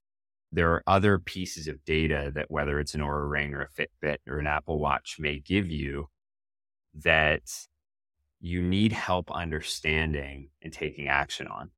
[0.52, 4.18] there are other pieces of data that whether it's an Oura Ring or a Fitbit
[4.28, 6.08] or an Apple Watch may give you
[6.94, 7.42] that
[8.40, 11.70] you need help understanding and taking action on.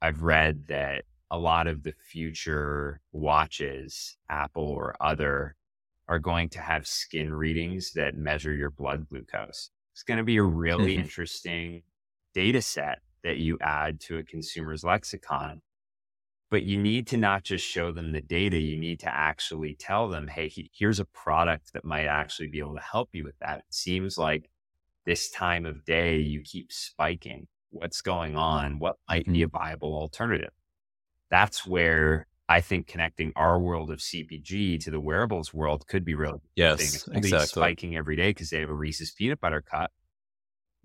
[0.00, 5.56] I've read that a lot of the future watches, Apple or other,
[6.08, 9.70] are going to have skin readings that measure your blood glucose.
[9.92, 11.82] It's going to be a really interesting
[12.34, 15.62] data set that you add to a consumer's lexicon.
[16.50, 20.08] But you need to not just show them the data, you need to actually tell
[20.08, 23.60] them, hey, here's a product that might actually be able to help you with that.
[23.60, 24.50] It seems like
[25.06, 27.46] this time of day you keep spiking.
[27.70, 28.78] What's going on?
[28.78, 30.52] What might be a viable alternative?
[31.30, 36.14] That's where I think connecting our world of CPG to the wearables world could be
[36.14, 37.46] really yes, exactly.
[37.46, 39.90] spiking every day because they have a Reese's peanut butter cup.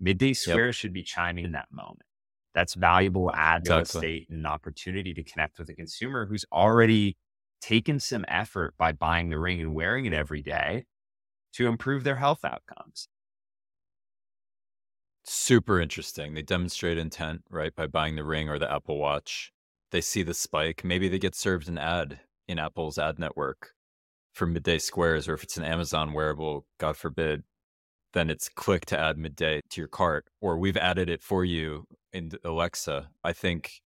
[0.00, 0.74] Midday Square yep.
[0.74, 2.02] should be chiming in that moment.
[2.54, 3.82] That's valuable ad exactly.
[3.82, 7.16] estate and opportunity to connect with a consumer who's already
[7.60, 10.86] taken some effort by buying the ring and wearing it every day
[11.52, 13.08] to improve their health outcomes.
[15.24, 16.34] Super interesting.
[16.34, 19.52] They demonstrate intent, right, by buying the ring or the Apple Watch.
[19.90, 20.84] They see the spike.
[20.84, 23.72] Maybe they get served an ad in Apple's ad network
[24.32, 27.42] for midday squares, or if it's an Amazon wearable, God forbid,
[28.12, 31.84] then it's click to add midday to your cart, or we've added it for you
[32.12, 33.08] in Alexa.
[33.22, 33.80] I think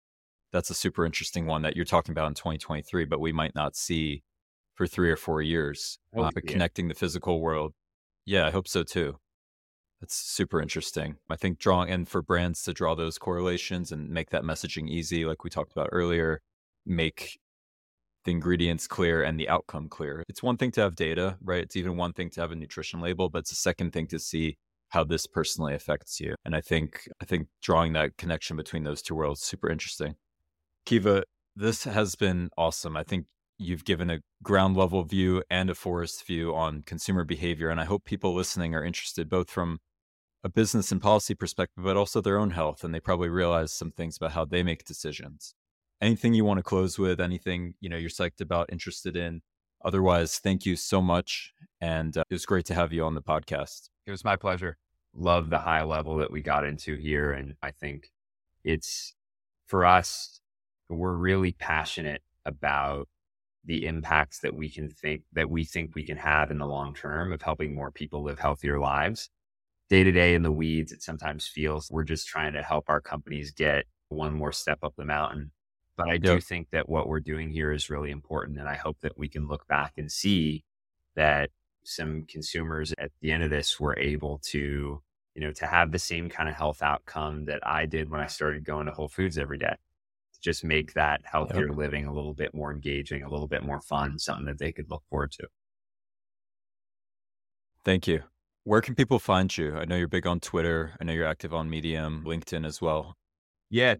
[0.52, 3.76] that's a super interesting one that you're talking about in 2023, but we might not
[3.76, 4.22] see
[4.74, 5.98] for three or four years.
[6.16, 7.72] Uh, but connecting the physical world.
[8.26, 9.16] Yeah, I hope so too.
[10.00, 11.16] That's super interesting.
[11.28, 15.26] I think drawing and for brands to draw those correlations and make that messaging easy,
[15.26, 16.40] like we talked about earlier,
[16.86, 17.38] make
[18.24, 20.22] the ingredients clear and the outcome clear.
[20.28, 21.62] It's one thing to have data, right?
[21.62, 24.18] It's even one thing to have a nutrition label, but it's a second thing to
[24.18, 24.56] see
[24.90, 26.34] how this personally affects you.
[26.44, 30.16] And I think I think drawing that connection between those two worlds super interesting.
[30.84, 31.24] Kiva,
[31.56, 32.96] this has been awesome.
[32.96, 33.26] I think
[33.58, 37.84] you've given a ground level view and a forest view on consumer behavior and I
[37.84, 39.78] hope people listening are interested both from
[40.42, 42.82] a business and policy perspective, but also their own health.
[42.82, 45.54] And they probably realize some things about how they make decisions.
[46.00, 49.42] Anything you want to close with, anything, you know, you're psyched about, interested in.
[49.84, 51.52] Otherwise, thank you so much.
[51.80, 53.88] And uh, it was great to have you on the podcast.
[54.06, 54.76] It was my pleasure.
[55.14, 57.32] Love the high level that we got into here.
[57.32, 58.10] And I think
[58.64, 59.14] it's
[59.66, 60.40] for us,
[60.88, 63.08] we're really passionate about
[63.64, 66.94] the impacts that we can think that we think we can have in the long
[66.94, 69.28] term of helping more people live healthier lives
[69.90, 73.00] day to day in the weeds, it sometimes feels we're just trying to help our
[73.00, 75.50] companies get one more step up the mountain.
[76.00, 76.42] But I do yep.
[76.42, 78.58] think that what we're doing here is really important.
[78.58, 80.64] And I hope that we can look back and see
[81.14, 81.50] that
[81.84, 85.02] some consumers at the end of this were able to,
[85.34, 88.26] you know, to have the same kind of health outcome that I did when I
[88.26, 89.74] started going to Whole Foods every day.
[90.34, 91.76] To just make that healthier yep.
[91.76, 94.90] living a little bit more engaging, a little bit more fun, something that they could
[94.90, 95.48] look forward to.
[97.84, 98.22] Thank you.
[98.64, 99.76] Where can people find you?
[99.76, 100.92] I know you're big on Twitter.
[101.00, 103.16] I know you're active on Medium, LinkedIn as well.
[103.70, 103.94] Yeah,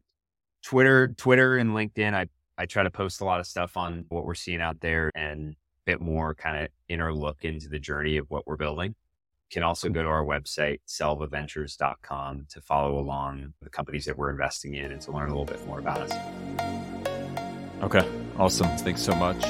[0.62, 2.14] Twitter, Twitter and LinkedIn.
[2.14, 2.26] I
[2.60, 5.52] I try to post a lot of stuff on what we're seeing out there and
[5.52, 5.56] a
[5.86, 8.88] bit more kind of inner look into the journey of what we're building.
[8.88, 14.28] You can also go to our website, selvaventures.com to follow along the companies that we're
[14.28, 16.12] investing in and to learn a little bit more about us.
[17.80, 18.06] Okay.
[18.38, 18.68] Awesome.
[18.76, 19.42] Thanks so much.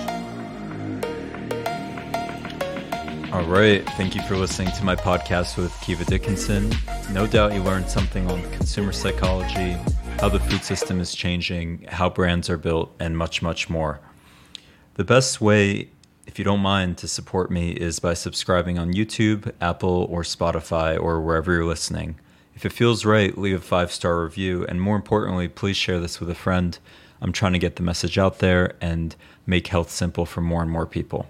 [3.32, 3.84] All right.
[3.96, 6.72] Thank you for listening to my podcast with Kiva Dickinson.
[7.12, 9.76] No doubt you learned something on consumer psychology,
[10.20, 14.00] how the food system is changing, how brands are built, and much, much more.
[14.94, 15.88] The best way,
[16.26, 21.00] if you don't mind, to support me is by subscribing on YouTube, Apple, or Spotify,
[21.00, 22.16] or wherever you're listening.
[22.54, 24.66] If it feels right, leave a five star review.
[24.66, 26.78] And more importantly, please share this with a friend.
[27.22, 29.16] I'm trying to get the message out there and
[29.46, 31.28] make health simple for more and more people.